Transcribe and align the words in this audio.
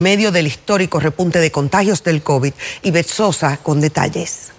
medio 0.00 0.32
del 0.32 0.46
histórico 0.46 0.98
repunte 0.98 1.40
de 1.40 1.52
contagios 1.52 2.02
del 2.02 2.22
COVID. 2.22 2.54
Y 2.82 3.02
Sosa 3.02 3.58
con 3.58 3.82
detalles. 3.82 4.50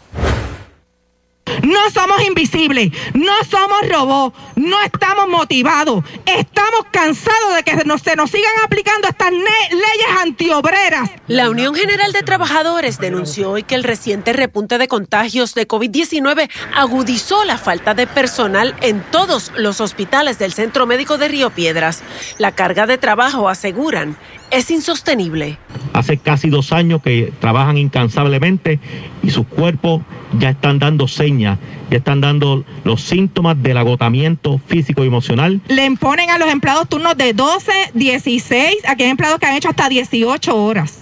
No 1.64 1.90
somos 1.92 2.22
invisibles, 2.26 2.92
no 3.14 3.34
somos 3.50 3.88
robots, 3.90 4.38
no 4.56 4.82
estamos 4.84 5.28
motivados. 5.28 6.04
Estamos 6.26 6.86
cansados 6.92 7.56
de 7.56 7.64
que 7.64 7.78
se 7.78 7.86
nos, 7.86 8.02
sigan 8.32 8.54
aplicando 8.64 9.08
estas 9.08 9.32
leyes 9.32 10.22
antiobreras. 10.22 11.10
La 11.28 11.50
Unión 11.50 11.76
General 11.76 12.12
de 12.12 12.24
Trabajadores 12.24 13.00
denunció 13.00 13.52
hoy 13.52 13.64
que 13.64 13.76
el 13.76 13.84
reciente 13.84 14.34
repunte 14.34 14.78
de 14.78 14.88
contagios 14.88 15.54
de 15.54 15.68
COVID-19 15.68 16.50
agudizó 16.76 17.46
la 17.46 17.58
falta 17.58 17.94
de 17.94 18.08
personal 18.08 18.76
en 18.82 19.02
todos 19.12 19.52
los 19.58 19.82
hospitales 19.82 20.40
del 20.40 20.54
Centro 20.54 20.88
Médico 20.88 21.18
de 21.18 21.28
Río 21.28 21.50
Piedras. 21.52 22.04
La 22.38 22.54
carga 22.54 22.88
de 22.88 22.98
trabajo, 22.98 23.50
aseguran, 23.50 24.18
es 24.52 24.70
insostenible. 24.70 25.58
Hace 25.94 26.18
casi 26.18 26.50
dos 26.50 26.72
años 26.72 27.02
que 27.02 27.34
trabajan 27.40 27.78
incansablemente 27.78 28.80
y 29.24 29.30
sus 29.30 29.48
cuerpos 29.48 30.02
ya 30.38 30.50
están 30.50 30.80
dando 30.80 31.08
señas, 31.08 31.51
ya 31.90 31.98
están 31.98 32.22
dando 32.22 32.64
los 32.84 33.02
síntomas 33.02 33.62
del 33.62 33.78
agotamiento 33.78 34.60
físico 34.68 35.04
y 35.04 35.08
emocional. 35.08 35.62
Le 35.68 35.86
imponen 35.86 36.30
a 36.30 36.38
los 36.38 36.50
empleados 36.50 36.90
turnos 36.90 37.18
de 37.18 37.34
12, 37.34 37.72
16, 37.94 38.78
aquí 38.88 39.04
hay 39.04 39.10
empleados 39.10 39.40
que 39.40 39.46
han 39.46 39.56
hecho 39.56 39.70
hasta 39.70 39.90
18 39.90 40.56
horas. 40.56 41.00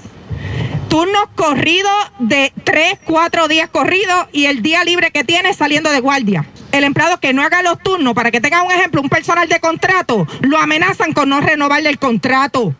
Turnos 0.87 1.25
corridos 1.35 1.91
de 2.19 2.51
3, 2.63 2.99
4 3.05 3.47
días 3.47 3.69
corridos 3.69 4.27
y 4.31 4.45
el 4.45 4.61
día 4.61 4.83
libre 4.83 5.11
que 5.11 5.23
tiene 5.23 5.53
saliendo 5.53 5.91
de 5.91 5.99
guardia 5.99 6.45
el 6.71 6.83
empleado 6.83 7.19
que 7.19 7.33
no 7.33 7.41
haga 7.41 7.63
los 7.63 7.79
turnos, 7.79 8.13
para 8.13 8.31
que 8.31 8.41
tenga 8.41 8.63
un 8.63 8.71
ejemplo, 8.71 9.01
un 9.01 9.09
personal 9.09 9.47
de 9.47 9.59
contrato, 9.59 10.27
lo 10.41 10.57
amenazan 10.57 11.13
con 11.13 11.29
no 11.29 11.41
renovarle 11.41 11.89
el 11.89 11.99
contrato. 11.99 12.75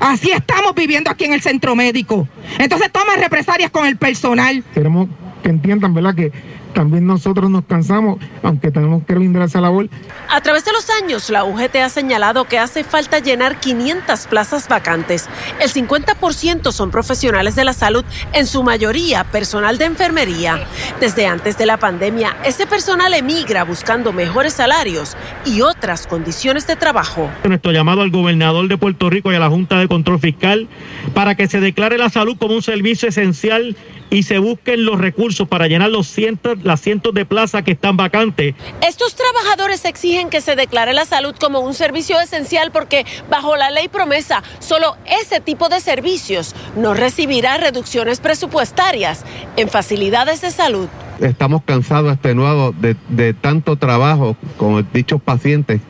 Así 0.00 0.30
estamos 0.30 0.74
viviendo 0.74 1.10
aquí 1.10 1.24
en 1.24 1.32
el 1.32 1.40
centro 1.40 1.74
médico. 1.74 2.28
Entonces 2.58 2.90
toma 2.92 3.16
represalias 3.16 3.70
con 3.70 3.86
el 3.86 3.96
personal. 3.96 4.62
Queremos 4.74 5.08
que 5.42 5.50
entiendan, 5.50 5.94
¿verdad? 5.94 6.14
Que 6.14 6.32
también 6.74 7.06
nosotros 7.06 7.48
nos 7.50 7.64
cansamos, 7.64 8.18
aunque 8.42 8.70
tenemos 8.70 9.04
que 9.04 9.14
brindar 9.14 9.44
esa 9.44 9.60
labor. 9.60 9.88
A 10.28 10.40
través 10.42 10.64
de 10.64 10.72
los 10.72 10.90
años, 10.90 11.30
la 11.30 11.44
UGT 11.44 11.76
ha 11.76 11.88
señalado 11.88 12.44
que 12.44 12.58
hace 12.58 12.84
falta 12.84 13.20
llenar 13.20 13.60
500 13.60 14.26
plazas 14.26 14.68
vacantes. 14.68 15.28
El 15.60 15.70
50% 15.70 16.72
son 16.72 16.90
profesionales 16.90 17.54
de 17.54 17.64
la 17.64 17.72
salud, 17.72 18.04
en 18.32 18.46
su 18.46 18.62
mayoría 18.62 19.24
personal 19.24 19.78
de 19.78 19.86
enfermería. 19.86 20.60
Desde 21.00 21.26
antes 21.26 21.56
de 21.56 21.66
la 21.66 21.78
pandemia, 21.78 22.36
ese 22.44 22.66
personal 22.66 23.14
emigra 23.14 23.64
buscando 23.64 24.12
mejores 24.12 24.54
salarios 24.54 25.16
y 25.46 25.60
otras 25.62 26.06
condiciones 26.06 26.66
de 26.66 26.76
trabajo. 26.76 27.30
Nuestro 27.44 27.72
llamado 27.72 28.02
al 28.02 28.10
gobernador 28.10 28.68
de 28.68 28.76
Puerto 28.76 29.08
Rico 29.08 29.32
y 29.32 29.36
a 29.36 29.38
la 29.38 29.48
Junta 29.48 29.78
de 29.78 29.88
Control 29.88 30.18
Fiscal 30.18 30.68
para 31.14 31.36
que 31.36 31.46
se 31.46 31.60
declare 31.60 31.96
la 31.98 32.10
salud 32.10 32.36
como 32.36 32.54
un 32.54 32.62
servicio 32.62 33.08
esencial 33.08 33.76
y 34.10 34.22
se 34.22 34.38
busquen 34.38 34.84
los 34.84 35.00
recursos 35.00 35.48
para 35.48 35.66
llenar 35.66 35.90
los 35.90 36.06
cientos, 36.06 36.62
las 36.64 36.80
cientos 36.80 37.14
de 37.14 37.24
plazas 37.24 37.62
que 37.62 37.72
están 37.72 37.96
vacantes. 37.96 38.54
Estos 38.80 39.14
trabajadores 39.14 39.84
exigen 39.84 40.30
que 40.30 40.40
se 40.40 40.56
declare 40.56 40.92
la 40.92 41.04
salud 41.04 41.34
como 41.38 41.60
un 41.60 41.74
servicio 41.74 42.20
esencial 42.20 42.72
porque 42.72 43.06
bajo 43.30 43.56
la 43.56 43.70
ley 43.70 43.88
promesa 43.88 44.42
solo 44.58 44.96
ese 45.22 45.40
tipo 45.40 45.68
de 45.68 45.80
servicios 45.80 46.54
no 46.76 46.94
recibirá 46.94 47.56
reducciones 47.58 48.20
presupuestarias 48.20 49.24
en 49.56 49.68
facilidades 49.68 50.40
de 50.40 50.50
salud. 50.50 50.88
Estamos 51.20 51.62
cansados, 51.64 52.12
extenuados 52.12 52.74
de, 52.80 52.96
de 53.08 53.34
tanto 53.34 53.76
trabajo 53.76 54.36
con 54.56 54.86
dichos 54.92 55.22
pacientes 55.22 55.80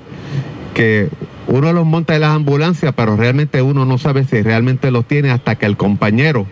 que 0.74 1.08
uno 1.46 1.72
los 1.72 1.86
monta 1.86 2.14
en 2.14 2.22
las 2.22 2.30
ambulancias, 2.30 2.92
pero 2.96 3.16
realmente 3.16 3.62
uno 3.62 3.84
no 3.84 3.98
sabe 3.98 4.24
si 4.24 4.42
realmente 4.42 4.90
los 4.90 5.06
tiene 5.06 5.30
hasta 5.30 5.56
que 5.56 5.66
el 5.66 5.76
compañero 5.76 6.46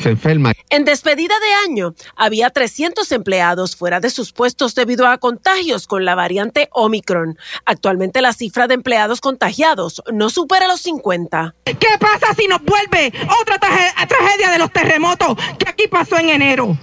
se 0.00 0.10
enferma. 0.10 0.52
En 0.70 0.84
despedida 0.84 1.34
de 1.40 1.70
año, 1.70 1.94
había 2.16 2.50
300 2.50 3.10
empleados 3.12 3.76
fuera 3.76 4.00
de 4.00 4.10
sus 4.10 4.32
puestos 4.32 4.74
debido 4.74 5.06
a 5.06 5.18
contagios 5.18 5.86
con 5.86 6.04
la 6.04 6.14
variante 6.14 6.68
Omicron. 6.72 7.38
Actualmente 7.64 8.22
la 8.22 8.32
cifra 8.32 8.66
de 8.66 8.74
empleados 8.74 9.20
contagiados 9.20 10.02
no 10.12 10.30
supera 10.30 10.66
los 10.66 10.80
50. 10.82 11.54
¿Qué 11.64 11.98
pasa 11.98 12.34
si 12.36 12.46
nos 12.48 12.62
vuelve 12.62 13.12
otra 13.40 13.58
tragedia 13.58 14.50
de 14.50 14.58
los 14.58 14.72
terremotos 14.72 15.36
que 15.58 15.68
aquí 15.68 15.88
pasó 15.88 16.18
en 16.18 16.30
enero? 16.30 16.76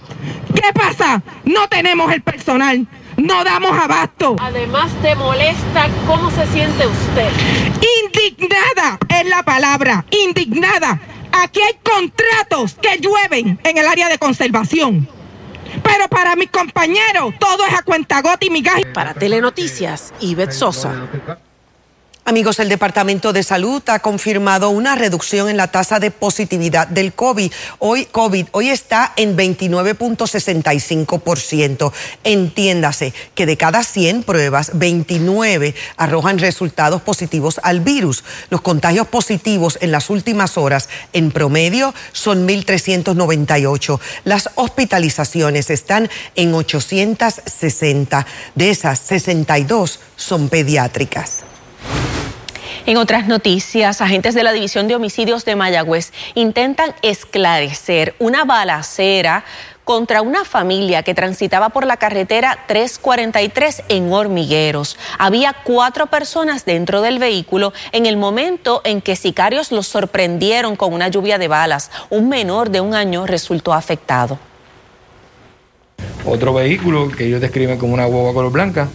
¿Qué 0.53 0.73
pasa? 0.73 1.21
No 1.43 1.67
tenemos 1.67 2.11
el 2.11 2.21
personal. 2.21 2.87
No 3.17 3.45
damos 3.45 3.71
abasto. 3.71 4.35
Además, 4.39 4.91
¿te 5.01 5.15
molesta 5.15 5.87
cómo 6.05 6.29
se 6.31 6.45
siente 6.47 6.85
usted? 6.85 7.29
Indignada 8.03 8.99
es 9.07 9.29
la 9.29 9.41
palabra, 9.43 10.05
indignada 10.11 10.99
Aquí 11.43 11.59
hay 11.61 11.77
contratos 11.83 12.75
que 12.81 12.97
llueven 12.99 13.59
en 13.63 13.77
el 13.77 13.85
área 13.85 14.07
de 14.07 14.17
conservación. 14.17 15.07
Pero 15.83 16.07
para 16.07 16.35
mis 16.35 16.49
compañeros 16.49 17.33
todo 17.39 17.65
es 17.65 17.73
a 17.73 17.81
cuentagote 17.81 18.45
y 18.45 18.49
migajas. 18.49 18.85
Para 18.93 19.13
Telenoticias, 19.13 20.13
Ivette 20.21 20.53
Sosa. 20.53 20.93
Amigos, 22.27 22.57
el 22.57 22.69
Departamento 22.69 23.33
de 23.33 23.43
Salud 23.43 23.83
ha 23.85 23.99
confirmado 23.99 24.71
una 24.71 24.95
reducción 24.95 25.47
en 25.47 25.57
la 25.57 25.67
tasa 25.67 25.99
de 25.99 26.09
positividad 26.09 26.87
del 26.87 27.13
COVID. 27.13 27.51
Hoy, 27.77 28.05
COVID, 28.05 28.47
hoy 28.51 28.69
está 28.69 29.13
en 29.15 29.37
29.65%. 29.37 31.91
Entiéndase 32.23 33.13
que 33.35 33.45
de 33.45 33.57
cada 33.57 33.83
100 33.83 34.23
pruebas, 34.23 34.71
29 34.73 35.75
arrojan 35.97 36.39
resultados 36.39 37.03
positivos 37.03 37.59
al 37.61 37.81
virus. 37.81 38.23
Los 38.49 38.61
contagios 38.61 39.05
positivos 39.05 39.77
en 39.81 39.91
las 39.91 40.09
últimas 40.09 40.57
horas, 40.57 40.89
en 41.13 41.29
promedio, 41.29 41.93
son 42.11 42.47
1.398. 42.47 43.99
Las 44.23 44.49
hospitalizaciones 44.55 45.69
están 45.69 46.09
en 46.33 46.55
860. 46.55 48.25
De 48.55 48.71
esas, 48.71 48.97
62 48.97 49.99
son 50.15 50.49
pediátricas. 50.49 51.43
En 52.87 52.97
otras 52.97 53.25
noticias, 53.25 53.99
agentes 53.99 54.35
de 54.35 54.43
la 54.43 54.53
División 54.53 54.87
de 54.87 54.93
Homicidios 54.93 55.43
de 55.43 55.55
Mayagüez 55.55 56.13
intentan 56.35 56.93
esclarecer 57.01 58.13
una 58.19 58.45
balacera 58.45 59.43
contra 59.83 60.21
una 60.21 60.45
familia 60.45 61.01
que 61.01 61.15
transitaba 61.15 61.69
por 61.69 61.87
la 61.87 61.97
carretera 61.97 62.59
343 62.67 63.85
en 63.89 64.13
Hormigueros. 64.13 64.99
Había 65.17 65.55
cuatro 65.63 66.05
personas 66.05 66.63
dentro 66.63 67.01
del 67.01 67.17
vehículo 67.17 67.73
en 67.91 68.05
el 68.05 68.17
momento 68.17 68.81
en 68.83 69.01
que 69.01 69.15
sicarios 69.15 69.71
los 69.71 69.87
sorprendieron 69.87 70.75
con 70.75 70.93
una 70.93 71.07
lluvia 71.07 71.39
de 71.39 71.47
balas. 71.47 71.89
Un 72.11 72.29
menor 72.29 72.69
de 72.69 72.81
un 72.81 72.93
año 72.93 73.25
resultó 73.25 73.73
afectado. 73.73 74.37
Otro 76.23 76.53
vehículo 76.53 77.09
que 77.09 77.25
ellos 77.25 77.41
describen 77.41 77.79
como 77.79 77.95
una 77.95 78.05
hueva 78.05 78.31
color 78.31 78.51
blanca 78.51 78.89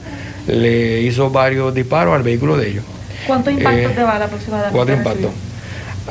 le 0.47 1.01
hizo 1.01 1.29
varios 1.31 1.75
disparos 1.75 2.15
al 2.15 2.23
vehículo 2.23 2.57
de 2.57 2.69
ellos. 2.69 2.85
¿Cuántos 3.27 3.53
impactos 3.53 3.97
de 3.97 4.03
bala 4.03 4.25
aproximadamente? 4.25 4.77
Cuatro 4.77 4.95
impactos. 4.95 5.31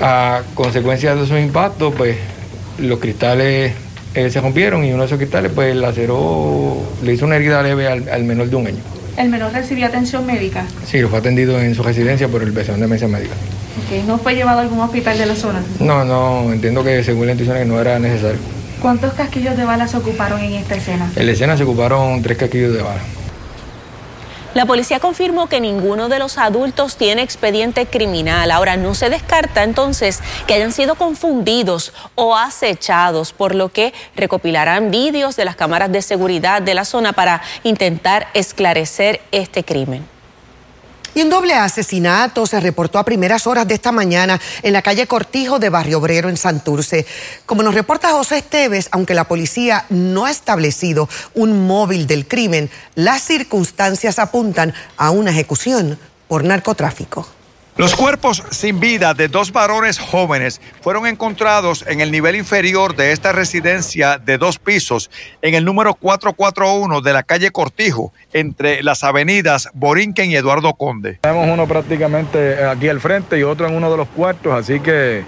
A 0.02 0.42
consecuencia 0.54 1.16
de 1.16 1.24
esos 1.24 1.40
impactos, 1.40 1.94
pues 1.96 2.18
los 2.78 3.00
cristales 3.00 3.74
eh, 4.14 4.30
se 4.30 4.42
rompieron 4.42 4.84
y 4.86 4.92
uno 4.92 5.04
de 5.04 5.08
esos 5.08 5.18
cristales 5.18 5.52
pues 5.54 5.76
laceró, 5.76 6.78
le 7.04 7.14
hizo 7.14 7.26
una 7.26 7.36
herida 7.36 7.62
leve 7.62 7.88
al, 7.88 8.24
menor 8.24 8.50
de 8.50 8.56
un 8.56 8.68
año. 8.68 8.80
¿El 9.18 9.30
menor 9.30 9.52
recibía 9.52 9.88
atención 9.88 10.26
médica? 10.26 10.66
Sí, 10.86 11.00
lo 11.00 11.10
fue 11.10 11.20
atendido 11.20 11.60
en 11.60 11.76
su 11.76 11.84
residencia 11.84 12.28
por 12.28 12.42
el 12.42 12.54
personal 12.54 12.80
de 12.80 12.88
mesa 12.88 13.08
médica. 13.08 13.36
¿No 14.08 14.18
fue 14.18 14.36
llevado 14.36 14.60
a 14.60 14.62
algún 14.62 14.80
hospital 14.80 15.18
de 15.18 15.26
la 15.26 15.36
zona? 15.36 15.62
No, 15.80 16.06
no, 16.06 16.54
entiendo 16.54 16.84
que 16.84 17.04
según 17.04 17.26
la 17.26 17.32
intuición 17.34 17.68
no 17.68 17.80
era 17.80 18.00
necesario. 18.00 18.40
¿Cuántos 18.82 19.14
casquillos 19.14 19.58
de 19.58 19.66
bala 19.66 19.88
se 19.88 19.98
ocuparon 19.98 20.40
en 20.40 20.54
esta 20.54 20.76
escena? 20.76 21.12
En 21.16 21.26
la 21.26 21.32
escena 21.32 21.58
se 21.58 21.64
ocuparon 21.64 22.22
tres 22.22 22.38
casquillos 22.38 22.74
de 22.74 22.82
bala. 22.82 23.02
La 24.56 24.66
policía 24.66 25.00
confirmó 25.00 25.48
que 25.48 25.62
ninguno 25.62 26.10
de 26.10 26.18
los 26.18 26.40
adultos 26.40 26.98
tiene 26.98 27.22
expediente 27.22 27.86
criminal. 27.86 28.50
Ahora 28.50 28.78
no 28.78 28.96
se 28.96 29.10
descarta 29.10 29.64
entonces 29.64 30.22
que 30.48 30.56
hayan 30.56 30.72
sido 30.72 30.96
confundidos 30.96 31.94
o 32.16 32.36
acechados, 32.36 33.32
por 33.32 33.54
lo 33.54 33.70
que 33.70 33.94
recopilarán 34.16 34.90
vídeos 34.90 35.36
de 35.36 35.46
las 35.46 35.56
cámaras 35.56 35.92
de 35.92 36.02
seguridad 36.02 36.64
de 36.64 36.74
la 36.74 36.84
zona 36.84 37.14
para 37.14 37.44
intentar 37.64 38.28
esclarecer 38.34 39.22
este 39.32 39.64
crimen. 39.64 40.19
Y 41.16 41.22
un 41.22 41.30
doble 41.30 41.54
asesinato 41.54 42.46
se 42.46 42.60
reportó 42.60 43.00
a 43.00 43.06
primeras 43.06 43.48
horas 43.48 43.68
de 43.68 43.74
esta 43.74 43.92
mañana 43.92 44.40
en 44.62 44.74
la 44.74 44.82
calle 44.82 45.08
Cortijo 45.08 45.60
de 45.60 45.70
Barrio 45.70 45.98
Obrero 45.98 46.30
en 46.30 46.38
Santurce. 46.38 47.06
Como 47.46 47.64
nos 47.64 47.74
reporta 47.74 48.12
José 48.12 48.38
Esteves, 48.38 48.90
aunque 48.92 49.14
la 49.14 49.28
policía 49.28 49.86
no 49.90 50.26
ha 50.26 50.32
establecido 50.32 51.10
un 51.34 51.68
móvil 51.68 52.08
del 52.08 52.28
crimen, 52.28 52.70
las 52.96 53.24
circunstancias 53.24 54.20
apuntan 54.20 54.74
a 54.98 55.12
una 55.12 55.32
ejecución 55.32 55.98
por 56.28 56.44
narcotráfico. 56.44 57.28
Los 57.80 57.96
cuerpos 57.96 58.44
sin 58.50 58.82
vida 58.82 59.14
de 59.14 59.30
dos 59.30 59.54
varones 59.54 60.00
jóvenes 60.00 60.60
fueron 60.82 61.08
encontrados 61.08 61.86
en 61.88 62.02
el 62.02 62.12
nivel 62.12 62.36
inferior 62.36 62.94
de 62.94 63.14
esta 63.14 63.32
residencia 63.32 64.18
de 64.18 64.38
dos 64.38 64.60
pisos 64.60 65.10
en 65.42 65.54
el 65.54 65.64
número 65.64 65.94
441 65.94 67.00
de 67.00 67.14
la 67.14 67.24
calle 67.24 67.52
Cortijo, 67.52 68.12
entre 68.34 68.84
las 68.84 69.06
avenidas 69.06 69.70
Borinquen 69.74 70.30
y 70.30 70.36
Eduardo 70.36 70.74
Conde. 70.74 71.20
Tenemos 71.22 71.48
uno 71.48 71.70
prácticamente 71.70 72.66
aquí 72.66 72.90
al 72.90 73.00
frente 73.00 73.40
y 73.40 73.44
otro 73.44 73.66
en 73.66 73.76
uno 73.76 73.90
de 73.90 73.96
los 73.96 74.10
cuartos, 74.10 74.54
así 74.54 74.82
que 74.82 75.24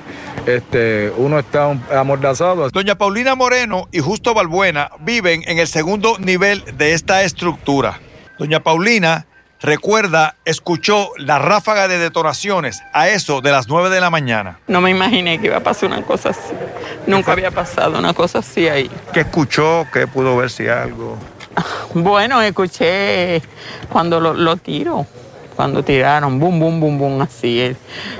este, 0.45 1.09
uno 1.15 1.39
está 1.39 1.71
amordazado. 1.97 2.69
Doña 2.69 2.97
Paulina 2.97 3.33
Moreno 3.33 3.87
y 3.93 3.99
Justo 3.99 4.33
Balbuena 4.33 4.89
viven 4.99 5.41
en 5.47 5.57
el 5.57 5.67
segundo 5.67 6.17
nivel 6.19 6.65
de 6.77 6.91
esta 6.95 7.23
estructura. 7.23 8.01
Doña 8.37 8.59
Paulina 8.59 9.25
recuerda, 9.61 10.35
escuchó 10.45 11.09
la 11.17 11.39
ráfaga 11.39 11.87
de 11.87 11.97
detonaciones 11.97 12.81
a 12.93 13.09
eso 13.09 13.41
de 13.41 13.51
las 13.51 13.67
9 13.67 13.89
de 13.89 14.01
la 14.01 14.09
mañana. 14.09 14.59
No 14.67 14.81
me 14.81 14.91
imaginé 14.91 15.39
que 15.39 15.47
iba 15.47 15.57
a 15.57 15.63
pasar 15.63 15.89
una 15.89 16.01
cosa 16.03 16.29
así. 16.29 16.53
Nunca 17.07 17.31
había 17.31 17.51
pasado 17.51 17.99
una 17.99 18.13
cosa 18.13 18.39
así 18.39 18.67
ahí. 18.67 18.89
¿Qué 19.13 19.21
escuchó? 19.21 19.87
¿Qué 19.91 20.07
pudo 20.07 20.35
ver 20.37 20.49
si 20.49 20.67
algo? 20.67 21.17
Bueno, 21.93 22.41
escuché 22.41 23.41
cuando 23.89 24.21
lo, 24.21 24.33
lo 24.33 24.55
tiro, 24.55 25.05
cuando 25.55 25.83
tiraron, 25.83 26.39
bum, 26.39 26.59
bum, 26.59 26.79
bum, 26.79 26.97
bum, 26.97 27.21
así. 27.21 27.75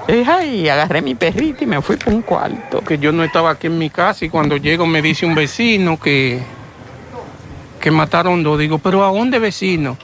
Y 0.07 0.11
dije, 0.11 0.31
ay, 0.31 0.69
agarré 0.69 1.01
mi 1.01 1.15
perrito 1.15 1.63
y 1.63 1.67
me 1.67 1.81
fui 1.81 1.95
por 1.95 2.13
un 2.13 2.21
cuarto. 2.21 2.81
Que 2.81 2.97
yo 2.97 3.11
no 3.11 3.23
estaba 3.23 3.51
aquí 3.51 3.67
en 3.67 3.77
mi 3.77 3.89
casa 3.89 4.25
y 4.25 4.29
cuando 4.29 4.57
llego 4.57 4.85
me 4.85 5.01
dice 5.01 5.25
un 5.25 5.35
vecino 5.35 5.99
que, 5.99 6.41
que 7.79 7.91
mataron 7.91 8.43
dos. 8.43 8.59
Digo, 8.59 8.77
pero 8.77 9.05
¿a 9.05 9.07
dónde 9.07 9.39
vecino? 9.39 9.97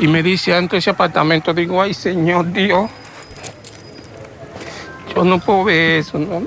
Y 0.00 0.08
me 0.08 0.22
dice, 0.22 0.54
antes 0.54 0.78
ese 0.78 0.88
apartamento, 0.90 1.52
digo, 1.52 1.82
ay, 1.82 1.92
Señor 1.92 2.50
Dios, 2.50 2.88
yo 5.14 5.24
no 5.24 5.38
puedo 5.38 5.64
ver 5.64 5.98
eso, 5.98 6.18
¿no? 6.18 6.42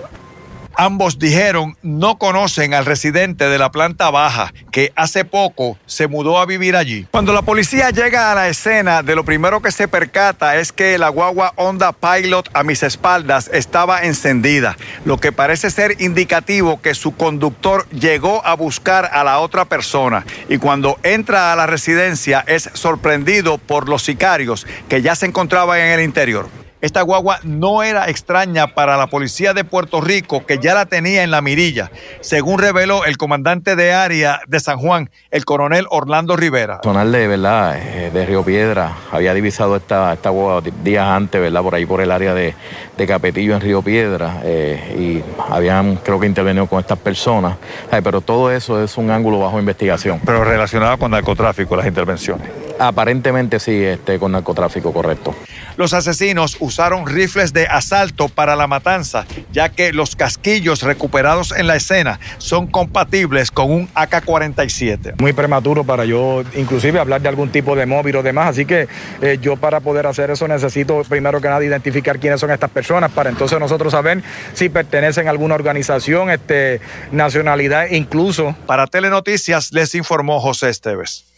Ambos 0.76 1.20
dijeron 1.20 1.78
no 1.84 2.18
conocen 2.18 2.74
al 2.74 2.86
residente 2.86 3.46
de 3.46 3.60
la 3.60 3.72
planta 3.72 4.10
baja 4.10 4.54
que 4.72 4.92
hace 4.96 5.24
poco 5.24 5.78
se 5.86 6.08
mudó 6.08 6.40
a 6.40 6.48
vivir 6.48 6.76
allí. 6.76 7.06
Cuando 7.12 7.32
la 7.32 7.44
policía 7.44 7.92
llega 7.92 8.32
a 8.32 8.36
la 8.36 8.50
escena, 8.50 9.04
de 9.04 9.16
lo 9.16 9.24
primero 9.24 9.62
que 9.62 9.72
se 9.72 9.88
percata 9.88 10.58
es 10.58 10.72
que 10.72 10.98
la 10.98 11.10
guagua 11.10 11.54
Honda 11.58 11.92
Pilot 11.92 12.50
a 12.54 12.64
mis 12.64 12.82
espaldas 12.82 13.52
estaba 13.54 14.04
encendida, 14.04 14.76
lo 15.06 15.18
que 15.18 15.32
parece 15.32 15.70
ser 15.70 16.02
indicativo 16.02 16.82
que 16.82 16.96
su 16.96 17.16
conductor 17.16 17.88
llegó 17.90 18.44
a 18.46 18.56
buscar 18.56 19.10
a 19.14 19.24
la 19.24 19.40
otra 19.40 19.66
persona 19.66 20.26
y 20.50 20.58
cuando 20.58 20.98
entra 21.04 21.54
a 21.54 21.56
la 21.56 21.68
residencia 21.68 22.44
es 22.48 22.70
sorprendido 22.74 23.60
por 23.60 23.90
los 23.90 24.02
sicarios 24.04 24.66
que 24.90 25.04
ya 25.04 25.16
se 25.16 25.28
encontraban 25.28 25.80
en 25.80 25.92
el 25.92 26.02
interior. 26.02 26.63
Esta 26.84 27.02
guagua 27.02 27.40
no 27.44 27.82
era 27.82 28.10
extraña 28.10 28.76
para 28.76 28.98
la 28.98 29.08
policía 29.08 29.54
de 29.54 29.64
Puerto 29.64 30.02
Rico, 30.02 30.46
que 30.46 30.58
ya 30.58 30.74
la 30.74 30.86
tenía 30.86 31.24
en 31.24 31.32
la 31.32 31.42
mirilla, 31.42 31.90
según 32.20 32.60
reveló 32.60 33.06
el 33.06 33.16
comandante 33.16 33.78
de 33.78 33.94
área 33.94 34.42
de 34.48 34.60
San 34.60 34.80
Juan, 34.80 35.10
el 35.32 35.46
coronel 35.46 35.86
Orlando 35.92 36.36
Rivera. 36.36 36.82
Personal 36.82 37.10
de 37.10 37.28
verdad 37.30 37.78
eh, 37.78 38.12
de 38.14 38.26
Río 38.26 38.44
Piedra 38.44 38.98
había 39.14 39.34
divisado 39.34 39.78
esta, 39.78 40.12
esta 40.12 40.30
guagua 40.30 40.62
días 40.84 41.08
antes, 41.08 41.40
¿verdad? 41.40 41.62
Por 41.62 41.74
ahí 41.74 41.86
por 41.86 42.02
el 42.02 42.12
área 42.12 42.34
de, 42.34 42.54
de 42.98 43.08
Capetillo 43.08 43.56
en 43.56 43.62
Río 43.62 43.82
Piedra 43.82 44.42
eh, 44.44 45.24
y 45.24 45.24
habían 45.54 45.96
creo 45.96 46.20
que 46.20 46.28
intervenido 46.28 46.68
con 46.68 46.82
estas 46.82 47.00
personas, 47.00 47.56
Ay, 47.92 48.02
pero 48.04 48.20
todo 48.20 48.52
eso 48.52 48.84
es 48.84 48.98
un 48.98 49.10
ángulo 49.10 49.40
bajo 49.40 49.58
investigación. 49.58 50.20
Pero 50.26 50.44
relacionado 50.44 50.98
con 50.98 51.12
narcotráfico, 51.12 51.78
las 51.78 51.88
intervenciones. 51.88 52.50
Aparentemente 52.78 53.58
sí, 53.62 53.82
este, 53.82 54.20
con 54.20 54.34
narcotráfico, 54.34 54.92
correcto. 54.92 55.34
Los 55.78 55.94
asesinos 55.94 56.58
usaron 56.60 56.73
rifles 57.06 57.54
de 57.54 57.68
asalto 57.68 58.30
para 58.30 58.56
la 58.56 58.68
matanza, 58.68 59.26
ya 59.52 59.70
que 59.70 59.94
los 59.94 60.16
casquillos 60.16 60.82
recuperados 60.82 61.52
en 61.52 61.68
la 61.68 61.76
escena 61.76 62.20
son 62.38 62.68
compatibles 62.68 63.52
con 63.52 63.72
un 63.72 63.90
AK-47. 63.96 65.20
Muy 65.20 65.34
prematuro 65.34 65.84
para 65.84 66.06
yo 66.06 66.44
inclusive 66.56 67.00
hablar 67.00 67.22
de 67.22 67.30
algún 67.30 67.50
tipo 67.50 67.76
de 67.76 67.86
móvil 67.86 68.18
o 68.18 68.24
demás, 68.24 68.50
así 68.50 68.66
que 68.66 68.88
eh, 69.22 69.38
yo 69.42 69.58
para 69.58 69.80
poder 69.80 70.08
hacer 70.08 70.32
eso 70.32 70.48
necesito 70.48 71.04
primero 71.08 71.42
que 71.42 71.48
nada 71.48 71.64
identificar 71.64 72.20
quiénes 72.20 72.40
son 72.40 72.52
estas 72.52 72.70
personas 72.70 73.12
para 73.12 73.30
entonces 73.30 73.60
nosotros 73.60 73.92
saber 73.92 74.24
si 74.54 74.70
pertenecen 74.70 75.28
a 75.28 75.32
alguna 75.32 75.56
organización, 75.56 76.30
este, 76.30 76.82
nacionalidad, 77.12 77.88
incluso. 77.92 78.56
Para 78.66 78.88
Telenoticias 78.88 79.72
les 79.74 79.96
informó 79.96 80.40
José 80.40 80.70
Esteves. 80.70 81.33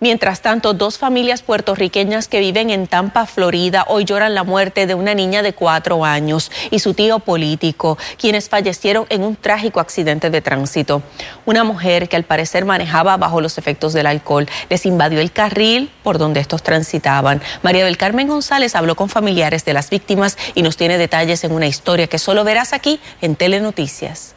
Mientras 0.00 0.40
tanto, 0.40 0.72
dos 0.72 0.96
familias 0.96 1.42
puertorriqueñas 1.42 2.26
que 2.26 2.40
viven 2.40 2.70
en 2.70 2.86
Tampa, 2.86 3.26
Florida, 3.26 3.84
hoy 3.86 4.06
lloran 4.06 4.34
la 4.34 4.44
muerte 4.44 4.86
de 4.86 4.94
una 4.94 5.14
niña 5.14 5.42
de 5.42 5.52
cuatro 5.52 6.06
años 6.06 6.50
y 6.70 6.78
su 6.78 6.94
tío 6.94 7.18
político, 7.18 7.98
quienes 8.18 8.48
fallecieron 8.48 9.04
en 9.10 9.22
un 9.22 9.36
trágico 9.36 9.78
accidente 9.78 10.30
de 10.30 10.40
tránsito. 10.40 11.02
Una 11.44 11.64
mujer 11.64 12.08
que 12.08 12.16
al 12.16 12.24
parecer 12.24 12.64
manejaba 12.64 13.18
bajo 13.18 13.42
los 13.42 13.58
efectos 13.58 13.92
del 13.92 14.06
alcohol 14.06 14.48
les 14.70 14.86
invadió 14.86 15.20
el 15.20 15.32
carril 15.32 15.90
por 16.02 16.16
donde 16.16 16.40
estos 16.40 16.62
transitaban. 16.62 17.42
María 17.62 17.84
del 17.84 17.98
Carmen 17.98 18.26
González 18.26 18.74
habló 18.74 18.96
con 18.96 19.10
familiares 19.10 19.66
de 19.66 19.74
las 19.74 19.90
víctimas 19.90 20.38
y 20.54 20.62
nos 20.62 20.78
tiene 20.78 20.96
detalles 20.96 21.44
en 21.44 21.52
una 21.52 21.66
historia 21.66 22.06
que 22.06 22.18
solo 22.18 22.42
verás 22.42 22.72
aquí 22.72 23.00
en 23.20 23.36
Telenoticias. 23.36 24.34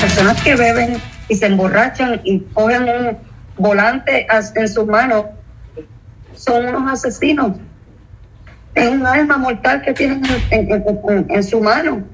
Personas 0.00 0.42
que 0.42 0.56
beben 0.56 1.15
y 1.28 1.34
se 1.34 1.46
emborrachan 1.46 2.20
y 2.24 2.40
cogen 2.54 2.84
un 2.84 3.18
volante 3.58 4.26
en 4.54 4.68
sus 4.68 4.86
manos, 4.86 5.26
son 6.34 6.66
unos 6.66 6.92
asesinos. 6.92 7.52
Es 8.74 8.88
un 8.90 9.06
alma 9.06 9.38
mortal 9.38 9.82
que 9.82 9.94
tienen 9.94 10.22
en, 10.50 10.72
en, 10.72 10.84
en, 11.08 11.26
en 11.30 11.42
su 11.42 11.60
mano. 11.60 12.04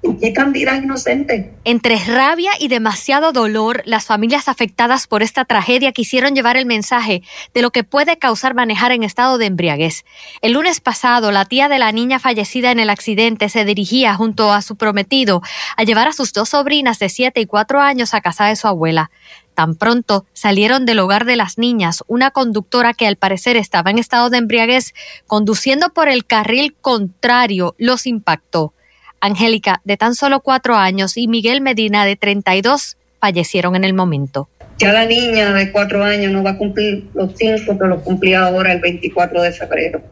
Y 0.00 0.14
quitan 0.16 0.52
vidas 0.52 0.82
inocentes. 0.82 1.46
Entre 1.64 1.96
rabia 1.96 2.52
y 2.60 2.68
demasiado 2.68 3.32
dolor, 3.32 3.82
las 3.84 4.06
familias 4.06 4.48
afectadas 4.48 5.06
por 5.06 5.22
esta 5.22 5.44
tragedia 5.44 5.92
quisieron 5.92 6.34
llevar 6.34 6.56
el 6.56 6.66
mensaje 6.66 7.22
de 7.52 7.62
lo 7.62 7.70
que 7.70 7.84
puede 7.84 8.16
causar 8.16 8.54
manejar 8.54 8.92
en 8.92 9.02
estado 9.02 9.38
de 9.38 9.46
embriaguez. 9.46 10.04
El 10.40 10.52
lunes 10.52 10.80
pasado, 10.80 11.32
la 11.32 11.46
tía 11.46 11.68
de 11.68 11.78
la 11.78 11.90
niña 11.90 12.20
fallecida 12.20 12.70
en 12.70 12.78
el 12.78 12.90
accidente 12.90 13.48
se 13.48 13.64
dirigía 13.64 14.14
junto 14.14 14.52
a 14.52 14.62
su 14.62 14.76
prometido 14.76 15.42
a 15.76 15.82
llevar 15.82 16.08
a 16.08 16.12
sus 16.12 16.32
dos 16.32 16.50
sobrinas 16.50 16.98
de 16.98 17.08
7 17.08 17.40
y 17.40 17.46
4 17.46 17.80
años 17.80 18.14
a 18.14 18.20
casa 18.20 18.46
de 18.46 18.56
su 18.56 18.68
abuela. 18.68 19.10
Tan 19.54 19.74
pronto 19.74 20.24
salieron 20.32 20.86
del 20.86 21.00
hogar 21.00 21.24
de 21.24 21.34
las 21.34 21.58
niñas, 21.58 22.04
una 22.06 22.30
conductora 22.30 22.94
que 22.94 23.08
al 23.08 23.16
parecer 23.16 23.56
estaba 23.56 23.90
en 23.90 23.98
estado 23.98 24.30
de 24.30 24.38
embriaguez, 24.38 24.94
conduciendo 25.26 25.88
por 25.92 26.08
el 26.08 26.24
carril 26.24 26.76
contrario, 26.80 27.74
los 27.76 28.06
impactó. 28.06 28.72
Angélica, 29.20 29.80
de 29.84 29.96
tan 29.96 30.14
solo 30.14 30.40
cuatro 30.40 30.76
años, 30.76 31.16
y 31.16 31.28
Miguel 31.28 31.60
Medina, 31.60 32.04
de 32.04 32.16
32, 32.16 32.96
fallecieron 33.20 33.76
en 33.76 33.84
el 33.84 33.94
momento. 33.94 34.48
Ya 34.78 34.92
la 34.92 35.06
niña 35.06 35.52
de 35.54 35.72
cuatro 35.72 36.04
años 36.04 36.32
no 36.32 36.42
va 36.42 36.50
a 36.50 36.56
cumplir 36.58 37.08
los 37.14 37.32
cinco, 37.36 37.76
pero 37.76 37.88
lo 37.88 38.00
cumplía 38.02 38.46
ahora 38.46 38.72
el 38.72 38.80
24 38.80 39.42
de 39.42 39.52
febrero. 39.52 40.02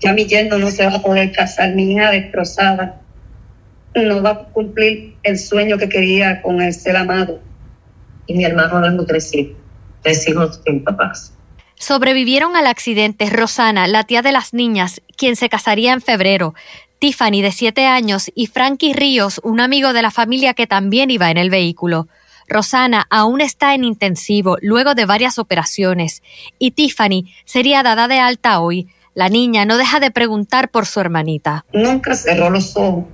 Ya 0.00 0.12
mi 0.12 0.26
yerno 0.26 0.58
no 0.58 0.70
se 0.70 0.86
va 0.86 0.94
a 0.94 1.02
poder 1.02 1.32
casar, 1.32 1.74
mi 1.74 1.92
hija 1.92 2.10
destrozada. 2.10 3.00
No 3.94 4.22
va 4.22 4.30
a 4.30 4.38
cumplir 4.44 5.16
el 5.24 5.38
sueño 5.38 5.76
que 5.76 5.88
quería 5.88 6.40
con 6.40 6.62
el 6.62 6.72
ser 6.72 6.96
amado. 6.96 7.40
Y 8.26 8.34
mi 8.34 8.44
hermano 8.44 8.80
no 8.90 9.04
tres 9.06 9.34
hijos, 9.34 9.56
tres 10.02 10.28
hijos 10.28 10.60
sin 10.64 10.84
papás. 10.84 11.32
Sobrevivieron 11.74 12.56
al 12.56 12.66
accidente 12.66 13.30
Rosana, 13.30 13.86
la 13.86 14.04
tía 14.04 14.20
de 14.22 14.32
las 14.32 14.52
niñas, 14.52 15.00
quien 15.16 15.36
se 15.36 15.48
casaría 15.48 15.92
en 15.92 16.00
febrero, 16.00 16.54
Tiffany, 16.98 17.42
de 17.42 17.52
siete 17.52 17.86
años, 17.86 18.30
y 18.34 18.46
Frankie 18.46 18.92
Ríos, 18.92 19.40
un 19.44 19.60
amigo 19.60 19.92
de 19.92 20.02
la 20.02 20.10
familia 20.10 20.54
que 20.54 20.66
también 20.66 21.10
iba 21.10 21.30
en 21.30 21.38
el 21.38 21.50
vehículo. 21.50 22.08
Rosana 22.48 23.06
aún 23.10 23.40
está 23.40 23.74
en 23.74 23.84
intensivo 23.84 24.56
luego 24.62 24.94
de 24.94 25.04
varias 25.04 25.38
operaciones 25.38 26.22
y 26.58 26.70
Tiffany 26.70 27.30
sería 27.44 27.82
dada 27.82 28.08
de 28.08 28.18
alta 28.18 28.60
hoy. 28.60 28.88
La 29.14 29.28
niña 29.28 29.64
no 29.64 29.76
deja 29.76 30.00
de 30.00 30.10
preguntar 30.10 30.70
por 30.70 30.86
su 30.86 31.00
hermanita. 31.00 31.64
Nunca 31.72 32.14
cerró 32.14 32.50
los 32.50 32.76
ojos. 32.76 33.04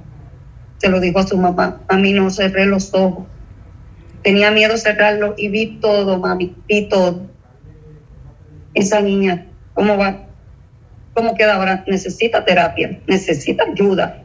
Se 0.78 0.88
lo 0.88 1.00
dijo 1.00 1.18
a 1.18 1.26
su 1.26 1.36
mamá. 1.36 1.80
A 1.88 1.96
mí 1.96 2.12
no 2.12 2.30
cerré 2.30 2.66
los 2.66 2.94
ojos. 2.94 3.26
Tenía 4.22 4.50
miedo 4.50 4.76
cerrarlo 4.76 5.34
y 5.36 5.48
vi 5.48 5.78
todo, 5.80 6.18
mami. 6.18 6.54
Vi 6.68 6.88
todo. 6.88 7.26
Esa 8.74 9.00
niña, 9.00 9.46
¿cómo 9.74 9.96
va? 9.96 10.26
¿Cómo 11.14 11.34
queda 11.34 11.54
ahora? 11.54 11.84
Necesita 11.86 12.44
terapia, 12.44 13.00
necesita 13.06 13.64
ayuda 13.64 14.22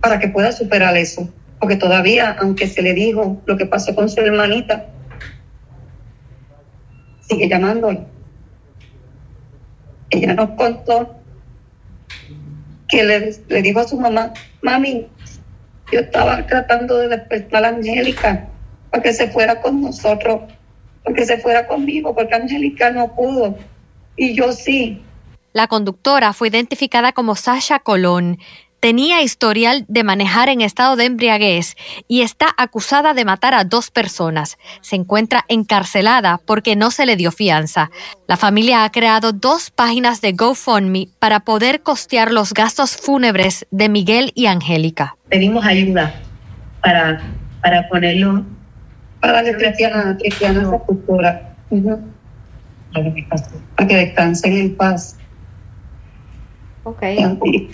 para 0.00 0.18
que 0.18 0.28
pueda 0.28 0.52
superar 0.52 0.96
eso. 0.96 1.28
Porque 1.60 1.76
todavía, 1.76 2.36
aunque 2.40 2.66
se 2.66 2.82
le 2.82 2.94
dijo 2.94 3.42
lo 3.46 3.56
que 3.56 3.66
pasó 3.66 3.94
con 3.94 4.08
su 4.08 4.20
hermanita, 4.20 4.86
sigue 7.20 7.48
llamándole. 7.48 8.00
Ella 10.10 10.34
nos 10.34 10.50
contó 10.50 11.16
que 12.88 13.04
le, 13.04 13.34
le 13.48 13.62
dijo 13.62 13.80
a 13.80 13.88
su 13.88 14.00
mamá, 14.00 14.32
mami, 14.62 15.08
yo 15.92 16.00
estaba 16.00 16.46
tratando 16.46 16.98
de 16.98 17.08
despertar 17.08 17.64
a 17.64 17.68
Angélica 17.68 18.48
para 18.90 19.02
que 19.02 19.12
se 19.12 19.28
fuera 19.28 19.60
con 19.60 19.82
nosotros, 19.82 20.42
porque 21.04 21.26
se 21.26 21.38
fuera 21.38 21.66
conmigo, 21.66 22.14
porque 22.14 22.34
Angélica 22.34 22.90
no 22.90 23.14
pudo. 23.14 23.58
Y 24.16 24.34
yo 24.34 24.52
sí, 24.52 25.02
la 25.58 25.66
conductora 25.66 26.32
fue 26.32 26.48
identificada 26.48 27.10
como 27.10 27.34
Sasha 27.34 27.80
Colón. 27.80 28.38
tenía 28.80 29.22
historial 29.22 29.84
de 29.88 30.04
manejar 30.04 30.48
en 30.48 30.60
estado 30.60 30.94
de 30.94 31.06
embriaguez 31.06 31.74
y 32.06 32.20
está 32.22 32.46
acusada 32.56 33.12
de 33.12 33.24
matar 33.24 33.52
a 33.52 33.64
dos 33.64 33.90
personas. 33.90 34.56
Se 34.82 34.94
encuentra 34.94 35.44
encarcelada 35.48 36.38
porque 36.46 36.76
no 36.76 36.92
se 36.92 37.06
le 37.06 37.16
dio 37.16 37.32
fianza. 37.32 37.90
La 38.28 38.36
familia 38.36 38.84
ha 38.84 38.92
creado 38.92 39.32
dos 39.32 39.72
páginas 39.72 40.20
de 40.20 40.30
GoFundMe 40.30 41.08
para 41.18 41.40
poder 41.40 41.82
costear 41.82 42.30
los 42.30 42.54
gastos 42.54 42.96
fúnebres 42.96 43.66
de 43.72 43.88
Miguel 43.88 44.30
y 44.36 44.46
Angélica. 44.46 45.16
Pedimos 45.28 45.64
ayuda 45.66 46.14
para, 46.80 47.20
para 47.62 47.88
ponerlo 47.88 48.44
para 49.20 49.42
que 49.42 49.56
Cristiana, 49.56 50.16
Cristiana 50.20 50.70
Sepultura. 50.70 51.52
Para 53.74 53.88
que 53.88 53.96
descansen 53.96 54.56
en 54.56 54.76
paz. 54.76 55.18
Okay. 56.88 57.18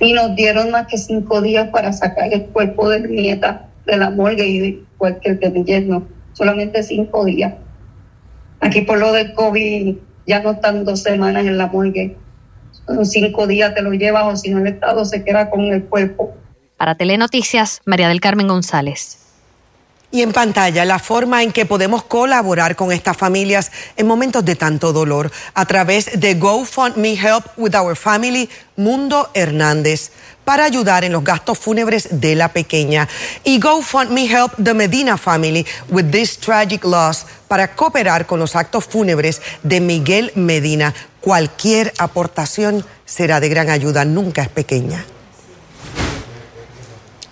Y, 0.00 0.12
nos 0.12 0.34
dieron 0.34 0.70
más 0.70 0.86
que 0.88 0.98
cinco 0.98 1.40
días 1.40 1.68
para 1.68 1.92
sacar 1.92 2.32
el 2.32 2.46
cuerpo 2.46 2.88
de 2.88 3.00
mi 3.00 3.22
nieta 3.22 3.68
de 3.86 3.96
la 3.96 4.10
morgue 4.10 4.46
y 4.46 4.58
de 4.58 4.82
cualquier 4.98 5.38
de 5.38 5.50
mi 5.50 5.64
yerno. 5.64 6.06
Solamente 6.32 6.82
cinco 6.82 7.24
días. 7.24 7.54
Aquí 8.60 8.80
por 8.80 8.98
lo 8.98 9.12
del 9.12 9.34
COVID 9.34 9.96
ya 10.26 10.42
no 10.42 10.52
están 10.52 10.84
dos 10.84 11.02
semanas 11.02 11.46
en 11.46 11.58
la 11.58 11.68
morgue. 11.68 12.16
Son 12.86 13.06
cinco 13.06 13.46
días 13.46 13.74
te 13.74 13.82
lo 13.82 13.92
llevas 13.92 14.24
o 14.24 14.36
si 14.36 14.50
no 14.50 14.58
el 14.58 14.66
Estado 14.66 15.04
se 15.04 15.22
queda 15.22 15.48
con 15.48 15.60
el 15.62 15.84
cuerpo. 15.84 16.34
Para 16.76 16.96
Telenoticias, 16.96 17.82
María 17.84 18.08
del 18.08 18.20
Carmen 18.20 18.48
González. 18.48 19.23
Y 20.14 20.22
en 20.22 20.32
pantalla 20.32 20.84
la 20.84 21.00
forma 21.00 21.42
en 21.42 21.50
que 21.50 21.66
podemos 21.66 22.04
colaborar 22.04 22.76
con 22.76 22.92
estas 22.92 23.16
familias 23.16 23.72
en 23.96 24.06
momentos 24.06 24.44
de 24.44 24.54
tanto 24.54 24.92
dolor 24.92 25.32
a 25.54 25.66
través 25.66 26.20
de 26.20 26.34
GoFundMe 26.34 27.14
Help 27.14 27.46
with 27.56 27.74
Our 27.74 27.96
Family 27.96 28.48
Mundo 28.76 29.28
Hernández 29.34 30.12
para 30.44 30.66
ayudar 30.66 31.02
en 31.02 31.10
los 31.10 31.24
gastos 31.24 31.58
fúnebres 31.58 32.06
de 32.12 32.36
la 32.36 32.52
pequeña 32.52 33.08
y 33.42 33.58
GoFundMe 33.58 34.26
Help 34.26 34.52
the 34.62 34.72
Medina 34.72 35.18
Family 35.18 35.66
with 35.88 36.12
this 36.12 36.38
tragic 36.38 36.84
loss 36.84 37.26
para 37.48 37.74
cooperar 37.74 38.24
con 38.24 38.38
los 38.38 38.54
actos 38.54 38.84
fúnebres 38.84 39.42
de 39.64 39.80
Miguel 39.80 40.30
Medina. 40.36 40.94
Cualquier 41.20 41.92
aportación 41.98 42.86
será 43.04 43.40
de 43.40 43.48
gran 43.48 43.68
ayuda, 43.68 44.04
nunca 44.04 44.42
es 44.42 44.48
pequeña. 44.48 45.04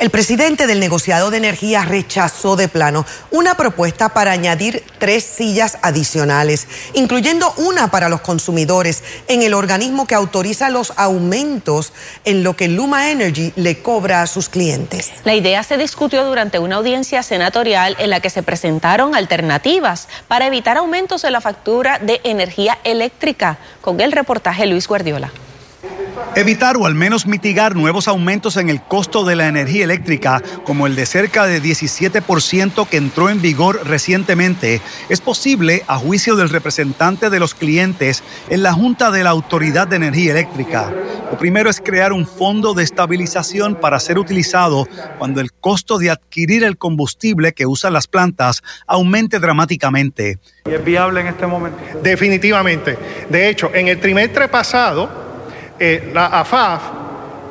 El 0.03 0.11
presidente 0.11 0.67
del 0.67 0.81
negociado 0.81 1.31
de 1.31 1.37
energía 1.37 1.85
rechazó 1.85 2.57
de 2.57 2.67
plano 2.67 3.07
una 3.31 3.55
propuesta 3.55 4.09
para 4.09 4.33
añadir 4.33 4.83
tres 4.99 5.23
sillas 5.23 5.79
adicionales, 5.81 6.67
incluyendo 6.95 7.55
una 7.57 7.89
para 7.93 8.09
los 8.09 8.21
consumidores 8.21 9.05
en 9.29 9.43
el 9.43 9.55
organismo 9.55 10.09
que 10.09 10.17
autoriza 10.17 10.71
los 10.71 10.93
aumentos 10.97 11.93
en 12.25 12.43
lo 12.43 12.57
que 12.57 12.67
Luma 12.67 13.13
Energy 13.13 13.53
le 13.55 13.81
cobra 13.81 14.23
a 14.23 14.27
sus 14.27 14.49
clientes. 14.49 15.13
La 15.23 15.37
idea 15.37 15.63
se 15.63 15.77
discutió 15.77 16.25
durante 16.25 16.59
una 16.59 16.79
audiencia 16.79 17.23
senatorial 17.23 17.95
en 18.01 18.11
la 18.11 18.19
que 18.19 18.31
se 18.31 18.43
presentaron 18.43 19.15
alternativas 19.15 20.09
para 20.27 20.49
evitar 20.49 20.79
aumentos 20.79 21.23
en 21.23 21.31
la 21.31 21.41
factura 21.41 22.01
de 22.01 22.21
energía 22.25 22.77
eléctrica. 22.83 23.57
Con 23.81 24.01
el 24.01 24.11
reportaje 24.11 24.67
Luis 24.67 24.89
Guardiola. 24.89 25.31
Evitar 26.35 26.77
o 26.77 26.87
al 26.87 26.95
menos 26.95 27.27
mitigar 27.27 27.77
nuevos 27.77 28.09
aumentos 28.09 28.57
en 28.57 28.71
el 28.71 28.81
costo 28.81 29.25
de 29.25 29.37
la 29.37 29.49
energía 29.49 29.85
eléctrica, 29.85 30.43
como 30.65 30.87
el 30.87 30.97
de 30.97 31.05
cerca 31.05 31.47
de 31.47 31.61
17% 31.61 32.89
que 32.89 32.97
entró 32.97 33.29
en 33.29 33.43
vigor 33.43 33.81
recientemente, 33.87 34.81
es 35.09 35.21
posible 35.21 35.83
a 35.89 35.99
juicio 35.99 36.37
del 36.37 36.49
representante 36.49 37.29
de 37.29 37.39
los 37.39 37.55
clientes 37.55 38.23
en 38.49 38.63
la 38.63 38.73
Junta 38.73 39.11
de 39.11 39.25
la 39.25 39.31
Autoridad 39.31 39.89
de 39.89 39.97
Energía 39.97 40.33
Eléctrica. 40.33 40.91
Lo 41.31 41.37
primero 41.37 41.69
es 41.69 41.81
crear 41.81 42.13
un 42.13 42.27
fondo 42.27 42.73
de 42.73 42.85
estabilización 42.85 43.75
para 43.75 44.01
ser 44.01 44.19
utilizado 44.19 44.89
cuando 45.19 45.41
el 45.41 45.53
costo 45.53 45.99
de 45.99 46.11
adquirir 46.11 46.65
el 46.65 46.79
combustible 46.79 47.53
que 47.53 47.67
usan 47.67 47.93
las 47.93 48.07
plantas 48.07 48.63
aumente 48.87 49.39
dramáticamente. 49.39 50.39
¿Y 50.65 50.71
es 50.75 50.85
viable 50.85 51.21
en 51.21 51.27
este 51.27 51.47
momento? 51.47 51.79
Definitivamente. 52.03 52.97
De 53.29 53.49
hecho, 53.49 53.71
en 53.75 53.89
el 53.89 54.01
trimestre 54.01 54.49
pasado, 54.49 55.22
eh, 55.85 56.13
la 56.15 56.27
AFAF 56.27 56.81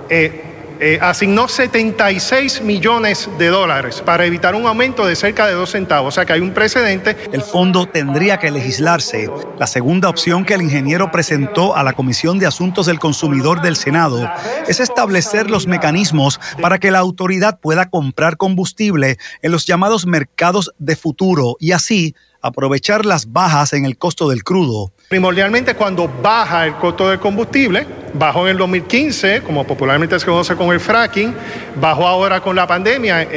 eh, 0.10 0.78
eh, 0.80 0.98
asignó 1.02 1.50
76 1.50 2.62
millones 2.62 3.30
de 3.38 3.48
dólares 3.50 4.02
para 4.06 4.26
evitar 4.26 4.56
un 4.56 4.66
aumento 4.66 5.06
de 5.06 5.18
cerca 5.18 5.48
de 5.48 5.54
dos 5.54 5.72
centavos. 5.72 6.08
O 6.08 6.16
sea 6.16 6.26
que 6.26 6.32
hay 6.32 6.40
un 6.40 6.54
precedente. 6.54 7.18
El 7.34 7.42
fondo 7.42 7.90
tendría 7.90 8.38
que 8.38 8.50
legislarse. 8.50 9.30
La 9.60 9.68
segunda 9.68 10.08
opción 10.08 10.46
que 10.46 10.54
el 10.54 10.62
ingeniero 10.62 11.12
presentó 11.12 11.76
a 11.76 11.84
la 11.84 11.92
Comisión 11.92 12.40
de 12.40 12.48
Asuntos 12.48 12.86
del 12.86 13.00
Consumidor 13.00 13.62
del 13.62 13.76
Senado 13.76 14.32
es 14.66 14.80
establecer 14.80 15.52
los 15.52 15.68
mecanismos 15.68 16.40
para 16.62 16.80
que 16.80 16.90
la 16.90 17.00
autoridad 17.00 17.60
pueda 17.60 17.90
comprar 17.90 18.38
combustible 18.38 19.18
en 19.42 19.52
los 19.52 19.66
llamados 19.66 20.06
mercados 20.06 20.72
de 20.80 20.96
futuro 20.96 21.58
y 21.60 21.74
así 21.74 22.16
aprovechar 22.42 23.06
las 23.06 23.34
bajas 23.34 23.74
en 23.74 23.84
el 23.84 23.98
costo 23.98 24.30
del 24.30 24.46
crudo. 24.46 24.94
Primordialmente 25.12 25.76
cuando 25.76 26.08
baja 26.08 26.66
el 26.66 26.76
costo 26.76 27.10
del 27.10 27.20
combustible, 27.20 27.86
bajó 28.14 28.44
en 28.44 28.52
el 28.52 28.58
2015, 28.58 29.42
como 29.42 29.68
popularmente 29.68 30.18
se 30.18 30.26
conoce 30.26 30.56
con 30.56 30.72
el 30.72 30.80
fracking, 30.80 31.36
bajó 31.76 32.08
ahora 32.08 32.40
con 32.40 32.56
la 32.56 32.66
pandemia, 32.66 33.28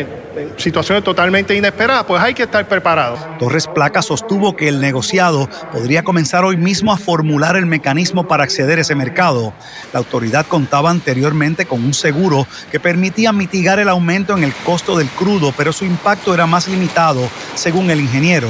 situaciones 0.57 1.03
totalmente 1.03 1.53
inesperadas, 1.53 2.05
pues 2.05 2.23
hay 2.23 2.33
que 2.33 2.45
estar 2.45 2.69
preparado. 2.69 3.19
Torres 3.41 3.67
Placa 3.67 4.03
sostuvo 4.03 4.55
que 4.55 4.69
el 4.69 4.81
negociado 4.81 5.51
podría 5.73 6.05
comenzar 6.05 6.45
hoy 6.45 6.57
mismo 6.57 6.93
a 6.93 6.97
formular 6.97 7.57
el 7.57 7.67
mecanismo 7.67 8.29
para 8.29 8.45
acceder 8.45 8.79
a 8.79 8.83
ese 8.83 8.95
mercado. 8.95 9.53
La 9.93 9.99
autoridad 9.99 10.47
contaba 10.47 10.91
anteriormente 10.91 11.67
con 11.67 11.83
un 11.83 11.93
seguro 11.93 12.47
que 12.71 12.79
permitía 12.79 13.33
mitigar 13.33 13.81
el 13.81 13.89
aumento 13.89 14.37
en 14.37 14.45
el 14.45 14.55
costo 14.55 14.97
del 14.97 15.09
crudo, 15.09 15.53
pero 15.57 15.73
su 15.73 15.85
impacto 15.85 16.35
era 16.35 16.47
más 16.47 16.69
limitado, 16.69 17.29
según 17.57 17.91
el 17.91 17.99
ingeniero. 17.99 18.47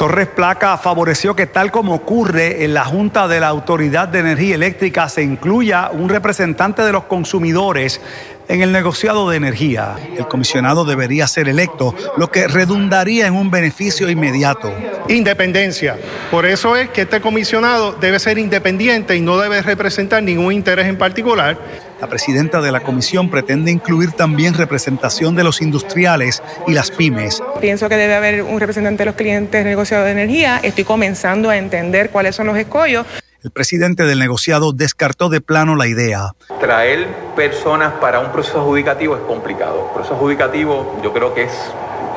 Torres 0.00 0.28
Placa 0.28 0.78
favoreció 0.78 1.36
que 1.36 1.46
tal 1.46 1.70
como 1.70 1.92
ocurre 1.94 2.64
en 2.64 2.72
la 2.72 2.86
Junta 2.86 3.28
de 3.28 3.38
la 3.38 3.48
Autoridad 3.48 4.08
de 4.08 4.20
Energía 4.20 4.54
Eléctrica 4.54 5.10
se 5.10 5.22
incluya 5.22 5.90
un 5.92 6.08
representante 6.08 6.80
de 6.80 6.90
los 6.90 7.04
consumidores 7.04 8.00
en 8.48 8.62
el 8.62 8.72
negociado 8.72 9.28
de 9.28 9.36
energía. 9.36 9.96
El 10.16 10.26
comisionado 10.26 10.86
debería 10.86 11.26
ser 11.26 11.50
electo, 11.50 11.94
lo 12.16 12.30
que 12.30 12.48
redundaría 12.48 13.26
en 13.26 13.34
un 13.34 13.50
beneficio 13.50 14.08
inmediato. 14.08 14.72
Independencia. 15.08 15.98
Por 16.30 16.46
eso 16.46 16.76
es 16.76 16.88
que 16.88 17.02
este 17.02 17.20
comisionado 17.20 17.92
debe 17.92 18.18
ser 18.20 18.38
independiente 18.38 19.16
y 19.16 19.20
no 19.20 19.36
debe 19.36 19.60
representar 19.60 20.22
ningún 20.22 20.54
interés 20.54 20.86
en 20.86 20.96
particular. 20.96 21.58
La 22.00 22.06
presidenta 22.06 22.62
de 22.62 22.72
la 22.72 22.80
comisión 22.80 23.30
pretende 23.30 23.70
incluir 23.70 24.12
también 24.12 24.54
representación 24.54 25.36
de 25.36 25.44
los 25.44 25.60
industriales 25.60 26.42
y 26.66 26.72
las 26.72 26.90
pymes. 26.90 27.42
Pienso 27.60 27.88
que 27.90 27.96
debe 27.96 28.14
haber 28.14 28.42
un 28.42 28.58
representante 28.58 29.02
de 29.02 29.06
los 29.06 29.14
clientes 29.16 29.64
negociado 29.64 30.04
de 30.04 30.12
energía. 30.12 30.60
Estoy 30.62 30.84
comenzando 30.84 31.50
a 31.50 31.58
entender 31.58 32.10
cuáles 32.10 32.36
son 32.36 32.46
los 32.46 32.56
escollos. 32.56 33.06
El 33.42 33.50
presidente 33.50 34.04
del 34.04 34.18
negociado 34.18 34.72
descartó 34.72 35.28
de 35.28 35.40
plano 35.40 35.76
la 35.76 35.88
idea. 35.88 36.32
Traer 36.60 37.06
personas 37.36 37.94
para 38.00 38.20
un 38.20 38.32
proceso 38.32 38.60
adjudicativo 38.60 39.16
es 39.16 39.22
complicado. 39.22 39.86
El 39.88 39.94
proceso 39.94 40.14
adjudicativo 40.14 41.00
yo 41.02 41.12
creo 41.12 41.34
que 41.34 41.44
es 41.44 41.52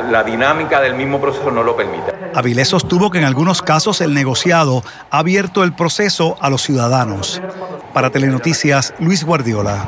la 0.09 0.23
dinámica 0.23 0.81
del 0.81 0.95
mismo 0.95 1.19
proceso 1.19 1.51
no 1.51 1.63
lo 1.63 1.75
permite. 1.75 2.13
Avilés 2.35 2.69
sostuvo 2.69 3.11
que 3.11 3.19
en 3.19 3.25
algunos 3.25 3.61
casos 3.61 4.01
el 4.01 4.13
negociado 4.13 4.83
ha 5.11 5.19
abierto 5.19 5.63
el 5.63 5.73
proceso 5.73 6.35
a 6.39 6.49
los 6.49 6.63
ciudadanos. 6.63 7.41
Para 7.93 8.09
Telenoticias, 8.09 8.93
Luis 8.99 9.23
Guardiola. 9.23 9.85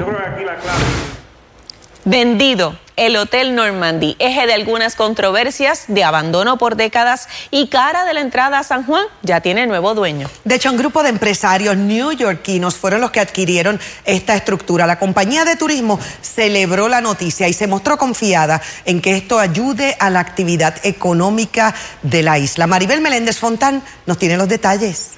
Vendido. 2.06 2.78
El 2.98 3.18
Hotel 3.18 3.56
Normandy, 3.56 4.16
eje 4.20 4.48
de 4.48 4.54
algunas 4.54 4.96
controversias, 4.96 5.86
de 5.90 6.06
abandono 6.06 6.58
por 6.58 6.78
décadas 6.78 7.28
y 7.52 7.68
cara 7.68 8.06
de 8.06 8.14
la 8.14 8.22
entrada 8.22 8.60
a 8.60 8.64
San 8.64 8.86
Juan, 8.86 9.04
ya 9.22 9.42
tiene 9.42 9.68
nuevo 9.68 9.94
dueño. 9.96 10.30
De 10.46 10.56
hecho, 10.56 10.72
un 10.72 10.78
grupo 10.78 11.04
de 11.04 11.10
empresarios 11.10 11.76
neoyorquinos 11.76 12.76
fueron 12.76 13.02
los 13.02 13.12
que 13.12 13.20
adquirieron 13.20 13.82
esta 14.06 14.36
estructura. 14.36 14.88
La 14.88 14.98
compañía 14.98 15.44
de 15.44 15.58
turismo 15.58 16.00
celebró 16.22 16.88
la 16.88 17.02
noticia 17.02 17.50
y 17.50 17.54
se 17.54 17.68
mostró 17.68 17.98
confiada 17.98 18.62
en 18.86 19.02
que 19.02 19.18
esto 19.18 19.40
ayude 19.40 19.98
a 20.00 20.10
la 20.10 20.22
actividad 20.22 20.76
económica 20.86 21.76
de 22.02 22.24
la 22.24 22.40
isla. 22.40 22.66
Maribel 22.66 23.02
Meléndez 23.02 23.40
Fontán 23.40 23.84
nos 24.06 24.18
tiene 24.18 24.38
los 24.38 24.48
detalles. 24.48 25.16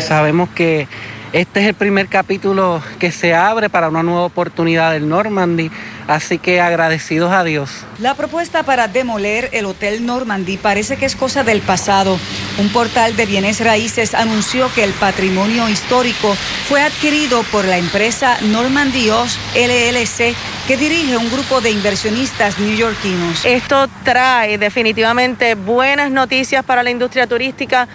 Sabemos 0.00 0.50
que 0.50 0.88
este 1.34 1.62
es 1.62 1.66
el 1.66 1.74
primer 1.74 2.06
capítulo 2.06 2.80
que 3.00 3.10
se 3.10 3.34
abre 3.34 3.68
para 3.68 3.88
una 3.88 4.04
nueva 4.04 4.22
oportunidad 4.22 4.92
del 4.92 5.08
Normandy, 5.08 5.68
así 6.06 6.38
que 6.38 6.60
agradecidos 6.60 7.32
a 7.32 7.42
Dios. 7.42 7.84
La 7.98 8.14
propuesta 8.14 8.62
para 8.62 8.86
demoler 8.86 9.50
el 9.52 9.66
Hotel 9.66 10.06
Normandy 10.06 10.58
parece 10.58 10.96
que 10.96 11.06
es 11.06 11.16
cosa 11.16 11.42
del 11.42 11.60
pasado. 11.60 12.20
Un 12.58 12.68
portal 12.68 13.16
de 13.16 13.26
bienes 13.26 13.58
raíces 13.58 14.14
anunció 14.14 14.72
que 14.74 14.84
el 14.84 14.92
patrimonio 14.92 15.68
histórico 15.68 16.36
fue 16.68 16.80
adquirido 16.82 17.42
por 17.50 17.64
la 17.64 17.78
empresa 17.78 18.38
Normandy 18.52 19.10
Osh 19.10 19.34
LLC, 19.56 20.36
que 20.68 20.76
dirige 20.76 21.16
un 21.16 21.28
grupo 21.32 21.60
de 21.60 21.72
inversionistas 21.72 22.60
neoyorquinos. 22.60 23.44
Esto 23.44 23.88
trae 24.04 24.56
definitivamente 24.56 25.56
buenas 25.56 26.12
noticias 26.12 26.64
para 26.64 26.84
la 26.84 26.90
industria 26.90 27.26
turística 27.26 27.88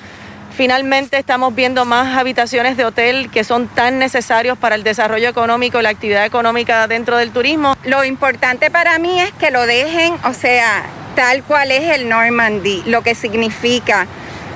Finalmente 0.56 1.18
estamos 1.18 1.56
viendo 1.56 1.86
más 1.86 2.18
habitaciones 2.18 2.76
de 2.76 2.86
hotel 2.86 3.30
que 3.32 3.44
son 3.44 3.68
tan 3.68 4.00
necesarios 4.00 4.58
para 4.58 4.76
el 4.76 4.84
desarrollo 4.84 5.30
económico 5.30 5.80
y 5.80 5.84
la 5.84 5.90
actividad 5.90 6.26
económica 6.26 6.88
dentro 6.88 7.18
del 7.18 7.32
turismo. 7.32 7.78
Lo 7.86 8.04
importante 8.04 8.70
para 8.70 9.00
mí 9.00 9.20
es 9.22 9.32
que 9.34 9.52
lo 9.52 9.66
dejen, 9.66 10.14
o 10.26 10.34
sea, 10.34 10.84
tal 11.16 11.44
cual 11.44 11.72
es 11.72 11.96
el 11.96 12.10
Normandy, 12.10 12.84
lo 12.86 13.02
que 13.04 13.16
significa. 13.16 14.08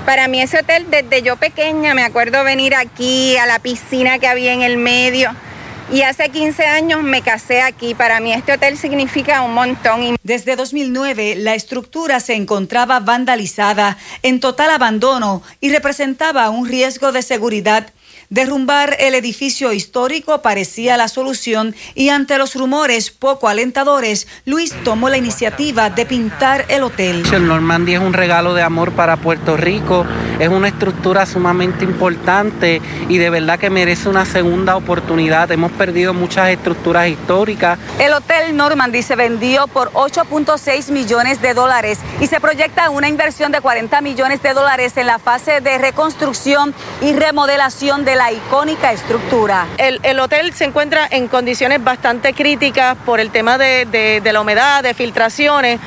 Para 0.05 0.27
mí 0.27 0.41
ese 0.41 0.59
hotel 0.59 0.87
desde 0.89 1.21
yo 1.21 1.37
pequeña 1.37 1.93
me 1.93 2.03
acuerdo 2.03 2.43
venir 2.43 2.75
aquí 2.75 3.37
a 3.37 3.45
la 3.45 3.59
piscina 3.59 4.19
que 4.19 4.27
había 4.27 4.51
en 4.51 4.61
el 4.61 4.77
medio 4.77 5.33
y 5.91 6.01
hace 6.01 6.29
15 6.29 6.65
años 6.65 7.03
me 7.03 7.21
casé 7.21 7.61
aquí. 7.61 7.95
Para 7.95 8.19
mí 8.19 8.33
este 8.33 8.53
hotel 8.53 8.77
significa 8.77 9.41
un 9.41 9.53
montón. 9.53 10.15
Desde 10.23 10.55
2009 10.55 11.35
la 11.37 11.55
estructura 11.55 12.19
se 12.19 12.35
encontraba 12.35 12.99
vandalizada, 12.99 13.97
en 14.21 14.39
total 14.39 14.71
abandono 14.71 15.41
y 15.59 15.69
representaba 15.69 16.49
un 16.49 16.67
riesgo 16.67 17.11
de 17.11 17.21
seguridad 17.21 17.91
Derrumbar 18.33 18.97
el 18.99 19.13
edificio 19.13 19.73
histórico 19.73 20.41
parecía 20.41 20.97
la 20.97 21.07
solución 21.07 21.75
y 21.93 22.09
ante 22.09 22.39
los 22.39 22.55
rumores 22.55 23.11
poco 23.11 23.47
alentadores, 23.47 24.27
Luis 24.45 24.73
tomó 24.83 25.07
la 25.09 25.19
iniciativa 25.19 25.91
de 25.91 26.07
pintar 26.07 26.65
el 26.67 26.81
hotel. 26.81 27.23
El 27.31 27.47
Normandy 27.47 27.93
es 27.93 27.99
un 27.99 28.11
regalo 28.11 28.55
de 28.55 28.63
amor 28.63 28.93
para 28.93 29.17
Puerto 29.17 29.55
Rico, 29.55 30.07
es 30.39 30.49
una 30.49 30.69
estructura 30.69 31.27
sumamente 31.27 31.85
importante 31.85 32.81
y 33.07 33.19
de 33.19 33.29
verdad 33.29 33.59
que 33.59 33.69
merece 33.69 34.09
una 34.09 34.25
segunda 34.25 34.77
oportunidad. 34.77 35.51
Hemos 35.51 35.71
perdido 35.71 36.15
muchas 36.15 36.49
estructuras 36.49 37.09
históricas. 37.09 37.77
El 37.99 38.13
Hotel 38.13 38.57
Normandy 38.57 39.03
se 39.03 39.15
vendió 39.15 39.67
por 39.67 39.91
8.6 39.91 40.89
millones 40.89 41.39
de 41.39 41.53
dólares 41.53 41.99
y 42.19 42.25
se 42.25 42.39
proyecta 42.39 42.89
una 42.89 43.09
inversión 43.09 43.51
de 43.51 43.61
40 43.61 44.01
millones 44.01 44.41
de 44.41 44.53
dólares 44.53 44.97
en 44.97 45.05
la 45.05 45.19
fase 45.19 45.61
de 45.61 45.77
reconstrucción 45.77 46.73
y 46.99 47.13
remodelación 47.13 48.03
de 48.05 48.15
la 48.15 48.22
icónica 48.31 48.91
estructura. 48.91 49.67
El, 49.77 50.19
hotel 50.19 50.53
se 50.53 50.65
encuentra 50.65 51.07
en 51.09 51.27
condiciones 51.27 51.83
bastante 51.83 52.33
críticas 52.33 52.97
por 53.05 53.19
el 53.19 53.31
tema 53.31 53.57
de, 53.57 54.21
la 54.23 54.41
humedad, 54.41 54.83
de 54.83 54.93
filtraciones. 54.93 55.79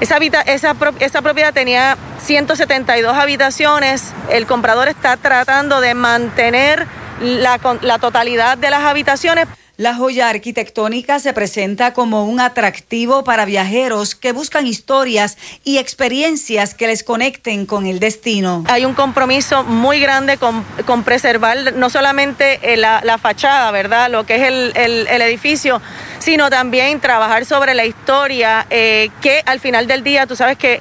Esa, 0.00 0.18
esa, 0.18 0.74
esa, 0.98 1.22
propiedad 1.22 1.52
tenía 1.52 1.96
172 2.22 3.16
habitaciones. 3.16 4.12
El 4.30 4.46
comprador 4.46 4.88
está 4.88 5.16
tratando 5.16 5.80
de 5.80 5.94
mantener 5.94 6.86
la, 7.20 7.58
la 7.82 7.98
totalidad 7.98 8.58
de 8.58 8.70
las 8.70 8.82
habitaciones. 8.82 9.48
La 9.78 9.94
joya 9.94 10.30
arquitectónica 10.30 11.18
se 11.18 11.34
presenta 11.34 11.92
como 11.92 12.24
un 12.24 12.40
atractivo 12.40 13.24
para 13.24 13.44
viajeros 13.44 14.14
que 14.14 14.32
buscan 14.32 14.66
historias 14.66 15.36
y 15.64 15.76
experiencias 15.76 16.74
que 16.74 16.86
les 16.86 17.04
conecten 17.04 17.66
con 17.66 17.84
el 17.84 18.00
destino. 18.00 18.64
Hay 18.68 18.86
un 18.86 18.94
compromiso 18.94 19.64
muy 19.64 20.00
grande 20.00 20.38
con, 20.38 20.64
preservar 21.04 21.74
no 21.74 21.90
solamente 21.90 22.58
eh, 22.62 22.78
la, 22.78 23.18
fachada, 23.18 23.70
¿verdad? 23.70 24.10
Lo 24.10 24.24
que 24.24 24.36
es 24.36 24.42
el, 24.44 25.06
edificio, 25.20 25.82
sino 26.20 26.48
también 26.48 26.98
trabajar 26.98 27.44
sobre 27.44 27.74
la 27.74 27.84
historia, 27.84 28.66
eh, 28.70 29.10
que 29.20 29.42
al 29.44 29.60
final 29.60 29.86
del 29.86 30.02
día 30.02 30.26
tú 30.26 30.36
sabes 30.36 30.56
que 30.56 30.80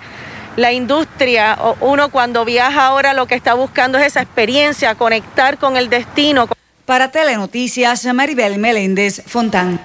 la 0.55 0.71
industria, 0.71 1.57
uno 1.81 2.11
cuando 2.11 2.45
viaja 2.45 2.85
ahora 2.85 3.13
lo 3.13 3.25
que 3.25 3.35
está 3.35 3.55
buscando 3.55 3.97
es 3.97 4.07
esa 4.07 4.21
experiencia, 4.21 4.95
conectar 4.95 5.57
con 5.57 5.75
el 5.75 5.89
destino. 5.89 6.47
Para 6.85 7.09
Telenoticias, 7.09 8.05
Maribel 8.13 8.59
Meléndez 8.59 9.23
Fontán. 9.25 9.81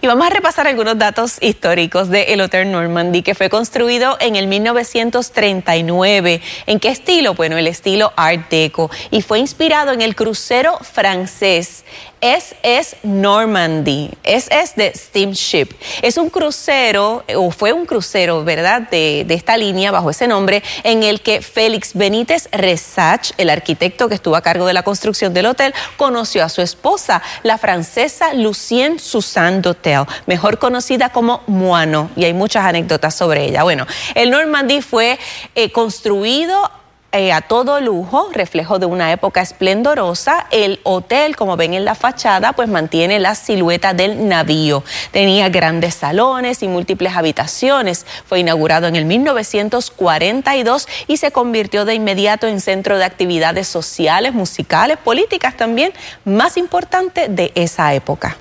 Y 0.00 0.06
vamos 0.06 0.26
a 0.26 0.30
repasar 0.30 0.66
algunos 0.66 0.98
datos 0.98 1.36
históricos 1.42 2.08
de 2.08 2.32
el 2.32 2.40
Hotel 2.40 2.72
Normandy, 2.72 3.20
que 3.22 3.34
fue 3.34 3.50
construido 3.50 4.16
en 4.20 4.34
el 4.34 4.46
1939. 4.46 6.40
¿En 6.66 6.80
qué 6.80 6.88
estilo? 6.88 7.34
Bueno, 7.34 7.58
el 7.58 7.66
estilo 7.66 8.14
Art 8.16 8.48
Deco. 8.48 8.90
Y 9.10 9.20
fue 9.20 9.38
inspirado 9.38 9.92
en 9.92 10.00
el 10.00 10.16
crucero 10.16 10.78
francés 10.80 11.84
SS 12.24 12.96
Normandy. 13.02 14.10
SS 14.22 14.76
de 14.76 14.92
Steamship. 14.94 15.74
Es 16.00 16.16
un 16.16 16.30
crucero, 16.30 17.22
o 17.36 17.50
fue 17.50 17.74
un 17.74 17.84
crucero, 17.84 18.42
¿verdad?, 18.44 18.88
de, 18.90 19.26
esta 19.28 19.58
línea 19.58 19.90
bajo 19.90 20.08
ese 20.08 20.26
nombre, 20.26 20.62
en 20.84 21.02
el 21.02 21.20
que 21.20 21.42
Félix 21.42 21.92
Benítez 21.92 22.48
Resach, 22.50 23.32
el 23.36 23.50
arquitecto 23.50 24.08
que 24.08 24.14
estuvo 24.14 24.36
a 24.36 24.40
cargo 24.40 24.64
de 24.64 24.72
la 24.72 24.82
construcción 24.82 25.34
del 25.34 25.44
hotel, 25.44 25.74
conoció 25.98 26.42
a 26.42 26.48
su 26.48 26.62
esposa, 26.62 27.20
la 27.42 27.58
francesa 27.58 28.32
Lucien 28.32 28.98
Suzanne 28.98 29.60
Dotel, 29.60 30.06
mejor 30.24 30.58
conocida 30.58 31.10
como 31.10 31.42
Moano, 31.46 32.10
y 32.16 32.24
hay 32.24 32.32
muchas 32.32 32.64
anécdotas 32.64 33.14
sobre 33.14 33.44
ella. 33.44 33.64
Bueno, 33.64 33.86
el 34.14 34.30
Normandy 34.30 34.80
fue 34.80 35.18
eh, 35.54 35.70
construido 35.72 36.70
eh, 37.16 37.32
a 37.32 37.42
todo 37.42 37.80
lujo, 37.80 38.28
reflejo 38.32 38.80
de 38.80 38.86
una 38.86 39.12
época 39.12 39.40
esplendorosa. 39.40 40.48
El 40.50 40.80
hotel, 40.82 41.36
como 41.36 41.56
ven 41.56 41.72
en 41.72 41.84
la 41.84 41.94
fachada, 41.94 42.54
pues 42.54 42.68
mantiene 42.68 43.20
la 43.20 43.36
silueta 43.36 43.94
del 43.94 44.26
navío. 44.26 44.82
Tenía 45.12 45.48
grandes 45.48 45.94
salones 45.94 46.64
y 46.64 46.68
múltiples 46.68 47.16
habitaciones. 47.16 48.04
Fue 48.26 48.40
inaugurado 48.40 48.88
en 48.88 48.96
el 48.96 49.04
1942 49.04 50.88
y 51.06 51.18
se 51.18 51.30
convirtió 51.30 51.84
de 51.84 51.94
inmediato 51.94 52.48
en 52.48 52.60
centro 52.60 52.98
de 52.98 53.04
actividades 53.04 53.68
sociales, 53.68 54.34
musicales, 54.34 54.98
políticas 54.98 55.56
también, 55.56 55.92
más 56.24 56.56
importante 56.56 57.28
de 57.28 57.52
esa 57.54 57.94
época. 57.94 58.36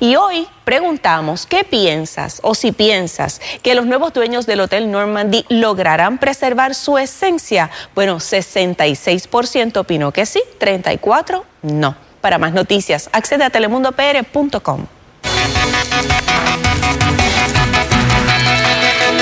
Y 0.00 0.16
hoy 0.16 0.46
preguntamos, 0.64 1.46
¿qué 1.46 1.64
piensas 1.64 2.40
o 2.42 2.54
si 2.54 2.72
piensas 2.72 3.40
que 3.62 3.74
los 3.74 3.86
nuevos 3.86 4.12
dueños 4.12 4.46
del 4.46 4.60
Hotel 4.60 4.90
Normandy 4.90 5.44
lograrán 5.48 6.18
preservar 6.18 6.74
su 6.74 6.98
esencia? 6.98 7.70
Bueno, 7.94 8.16
66% 8.16 9.76
opinó 9.78 10.12
que 10.12 10.26
sí, 10.26 10.42
34% 10.60 11.42
no. 11.62 11.96
Para 12.20 12.38
más 12.38 12.52
noticias, 12.52 13.08
accede 13.12 13.44
a 13.44 13.50
telemundopr.com. 13.50 14.86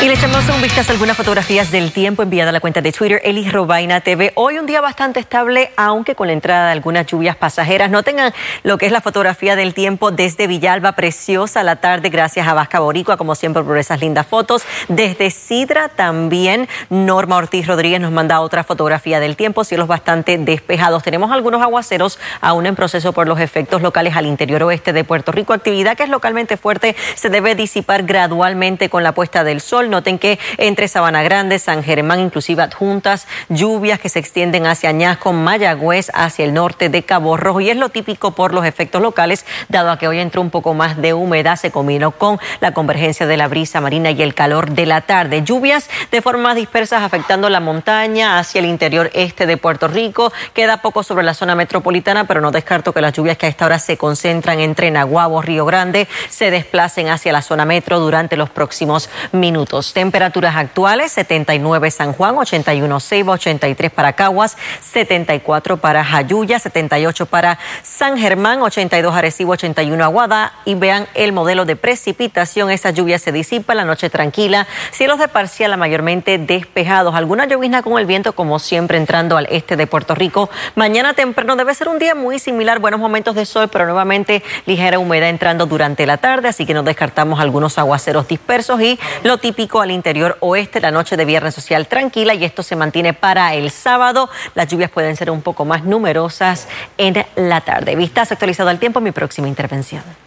Y 0.03 0.09
le 0.09 0.15
echamos 0.15 0.47
un 0.51 0.61
vistazo 0.61 0.93
a 0.93 0.95
algunas 0.95 1.17
fotografías 1.17 1.71
del 1.71 1.91
tiempo 1.91 2.23
enviada 2.23 2.51
a 2.51 2.53
la 2.53 2.61
cuenta 2.61 2.83
de 2.83 2.93
Twitter, 2.93 3.21
Eli 3.25 3.51
Robaina 3.51 4.03
TV. 4.03 4.31
Hoy 4.35 4.59
un 4.59 4.67
día 4.67 4.83
bastante 4.83 5.21
estable, 5.21 5.73
aunque 5.77 6.15
con 6.15 6.27
la 6.27 6.35
entrada 6.35 6.67
de 6.67 6.73
algunas 6.73 7.07
lluvias 7.07 7.35
pasajeras. 7.35 7.91
No 7.91 8.03
tengan 8.03 8.33
lo 8.63 8.77
que 8.77 8.87
es 8.87 8.93
la 8.93 9.01
fotografía 9.01 9.57
del 9.57 9.73
tiempo 9.73 10.11
desde 10.11 10.47
Villalba, 10.47 10.93
preciosa 10.93 11.63
la 11.63 11.77
tarde, 11.77 12.11
gracias 12.11 12.47
a 12.47 12.53
Vasca 12.53 12.79
Boricua, 12.79 13.17
como 13.17 13.35
siempre, 13.35 13.63
por 13.63 13.79
esas 13.79 14.01
lindas 14.01 14.27
fotos. 14.27 14.65
Desde 14.89 15.31
Sidra 15.31 15.89
también, 15.89 16.69
Norma 16.91 17.37
Ortiz 17.37 17.67
Rodríguez 17.67 18.01
nos 18.01 18.13
manda 18.13 18.41
otra 18.41 18.65
fotografía 18.65 19.19
del 19.19 19.35
tiempo, 19.35 19.65
cielos 19.65 19.89
bastante 19.89 20.37
despejados. 20.37 21.03
Tenemos 21.03 21.33
algunos 21.33 21.63
aguaceros 21.63 22.19
aún 22.43 22.67
en 22.67 22.77
proceso 22.77 23.13
por 23.13 23.27
los 23.27 23.41
efectos 23.41 23.81
locales 23.81 24.15
al 24.15 24.27
interior 24.27 24.63
oeste 24.63 24.93
de 24.93 25.05
Puerto 25.05 25.33
Rico. 25.33 25.55
Actividad 25.55 25.97
que 25.97 26.03
es 26.03 26.11
localmente 26.11 26.59
fuerte, 26.59 26.95
se 27.15 27.31
debe 27.31 27.55
disipar 27.55 28.03
gradualmente 28.03 28.91
con 28.91 29.03
la 29.03 29.13
puesta 29.13 29.43
del 29.43 29.63
sol 29.63 29.86
Noten 29.89 30.19
que 30.19 30.39
entre 30.59 30.89
Sabana 30.89 31.23
Grande, 31.23 31.59
San 31.59 31.83
Germán, 31.83 32.21
inclusive 32.21 32.63
adjuntas, 32.63 33.27
lluvias 33.49 34.01
que 34.01 34.09
se 34.09 34.19
extienden 34.19 34.67
hacia 34.67 34.91
Añasco, 34.91 35.33
Mayagüez, 35.33 36.11
hacia 36.15 36.45
el 36.45 36.55
norte 36.55 36.89
de 36.89 37.03
Cabo 37.05 37.37
Rojo. 37.37 37.61
Y 37.61 37.71
es 37.71 37.77
lo 37.77 37.89
típico 37.89 38.33
por 38.33 38.53
los 38.55 38.65
efectos 38.65 39.03
locales, 39.03 39.45
dado 39.69 39.91
a 39.91 39.99
que 39.99 40.09
hoy 40.09 40.19
entró 40.19 40.41
un 40.41 40.51
poco 40.51 40.75
más 40.75 40.97
de 40.97 41.15
humedad, 41.15 41.57
se 41.57 41.71
combinó 41.71 42.13
con 42.13 42.39
la 42.61 42.73
convergencia 42.73 43.27
de 43.27 43.37
la 43.37 43.49
brisa 43.49 43.81
marina 43.81 44.11
y 44.11 44.23
el 44.23 44.35
calor 44.35 44.71
de 44.71 44.87
la 44.87 45.03
tarde. 45.03 45.43
Lluvias 45.43 45.89
de 46.11 46.23
forma 46.23 46.55
dispersas 46.55 47.03
afectando 47.03 47.49
la 47.49 47.61
montaña 47.61 48.39
hacia 48.39 48.59
el 48.59 48.67
interior 48.67 49.11
este 49.15 49.47
de 49.47 49.57
Puerto 49.57 49.89
Rico. 49.89 50.33
Queda 50.55 50.83
poco 50.83 51.03
sobre 51.03 51.25
la 51.25 51.35
zona 51.35 51.55
metropolitana, 51.55 52.27
pero 52.27 52.41
no 52.41 52.51
descarto 52.51 52.93
que 52.93 53.01
las 53.01 53.13
lluvias 53.13 53.37
que 53.37 53.47
a 53.47 53.49
esta 53.49 53.67
hora 53.67 53.79
se 53.79 53.97
concentran 53.97 54.61
entre 54.61 54.91
Naguabo, 54.91 55.43
Río 55.43 55.65
Grande, 55.65 56.09
se 56.29 56.51
desplacen 56.51 57.09
hacia 57.09 57.33
la 57.33 57.43
zona 57.43 57.65
metro 57.65 58.01
durante 58.01 58.37
los 58.37 58.51
próximos 58.51 59.11
minutos. 59.33 59.76
Temperaturas 59.93 60.57
actuales, 60.57 61.13
79 61.13 61.91
San 61.91 62.13
Juan, 62.13 62.39
81 62.39 63.01
Ceiba, 63.01 63.35
83 63.35 63.91
para 63.91 64.15
Caguas, 64.15 64.57
74 64.81 65.77
para 65.77 66.05
Jayuya, 66.05 66.59
78 66.59 67.27
para 67.27 67.59
San 67.83 68.19
Germán, 68.19 68.63
82 68.63 69.15
Arecibo, 69.15 69.53
81 69.53 70.03
Aguada. 70.03 70.53
Y 70.65 70.75
vean 70.75 71.07
el 71.15 71.33
modelo 71.33 71.65
de 71.65 71.77
precipitación. 71.77 72.71
Esa 72.71 72.91
lluvia 72.91 73.19
se 73.19 73.33
disipa, 73.33 73.75
la 73.75 73.85
noche 73.85 74.09
tranquila, 74.09 74.67
cielos 74.93 75.19
de 75.19 75.29
parcial 75.29 75.77
mayormente 75.77 76.39
despejados. 76.39 77.15
Alguna 77.15 77.47
llovizna 77.47 77.83
con 77.83 77.99
el 77.99 78.07
viento, 78.07 78.33
como 78.33 78.59
siempre, 78.59 78.97
entrando 78.97 79.37
al 79.37 79.47
este 79.51 79.77
de 79.77 79.87
Puerto 79.87 80.15
Rico. 80.15 80.49
Mañana 80.75 81.15
temprano 81.15 81.57
debe 81.57 81.75
ser 81.75 81.89
un 81.89 81.99
día 81.99 82.15
muy 82.15 82.39
similar, 82.39 82.79
buenos 82.79 83.01
momentos 83.01 83.35
de 83.35 83.45
sol, 83.45 83.69
pero 83.69 83.85
nuevamente 83.85 84.43
ligera 84.65 84.99
humedad 84.99 85.29
entrando 85.29 85.67
durante 85.67 86.07
la 86.07 86.17
tarde, 86.17 86.49
así 86.49 86.65
que 86.65 86.75
no 86.75 86.83
descartamos 86.83 87.41
algunos 87.41 87.79
aguaceros 87.79 88.29
dispersos 88.29 88.81
y 88.81 88.99
lo 89.23 89.39
típico 89.39 89.66
al 89.75 89.91
interior 89.91 90.37
oeste. 90.41 90.81
La 90.81 90.91
noche 90.91 91.17
de 91.17 91.25
viernes 91.25 91.55
social 91.55 91.87
tranquila 91.87 92.35
y 92.35 92.45
esto 92.45 92.63
se 92.63 92.77
mantiene 92.77 93.13
para 93.13 93.55
el 93.55 93.71
sábado. 93.71 94.31
Las 94.55 94.69
lluvias 94.69 94.91
pueden 94.91 95.17
ser 95.17 95.31
un 95.31 95.43
poco 95.43 95.65
más 95.65 95.85
numerosas 95.85 96.69
en 96.97 97.25
la 97.37 97.61
tarde. 97.61 97.97
Vistas 97.97 98.33
actualizado 98.33 98.71
al 98.71 98.79
tiempo, 98.79 99.01
mi 99.01 99.13
próxima 99.13 99.49
intervención. 99.49 100.26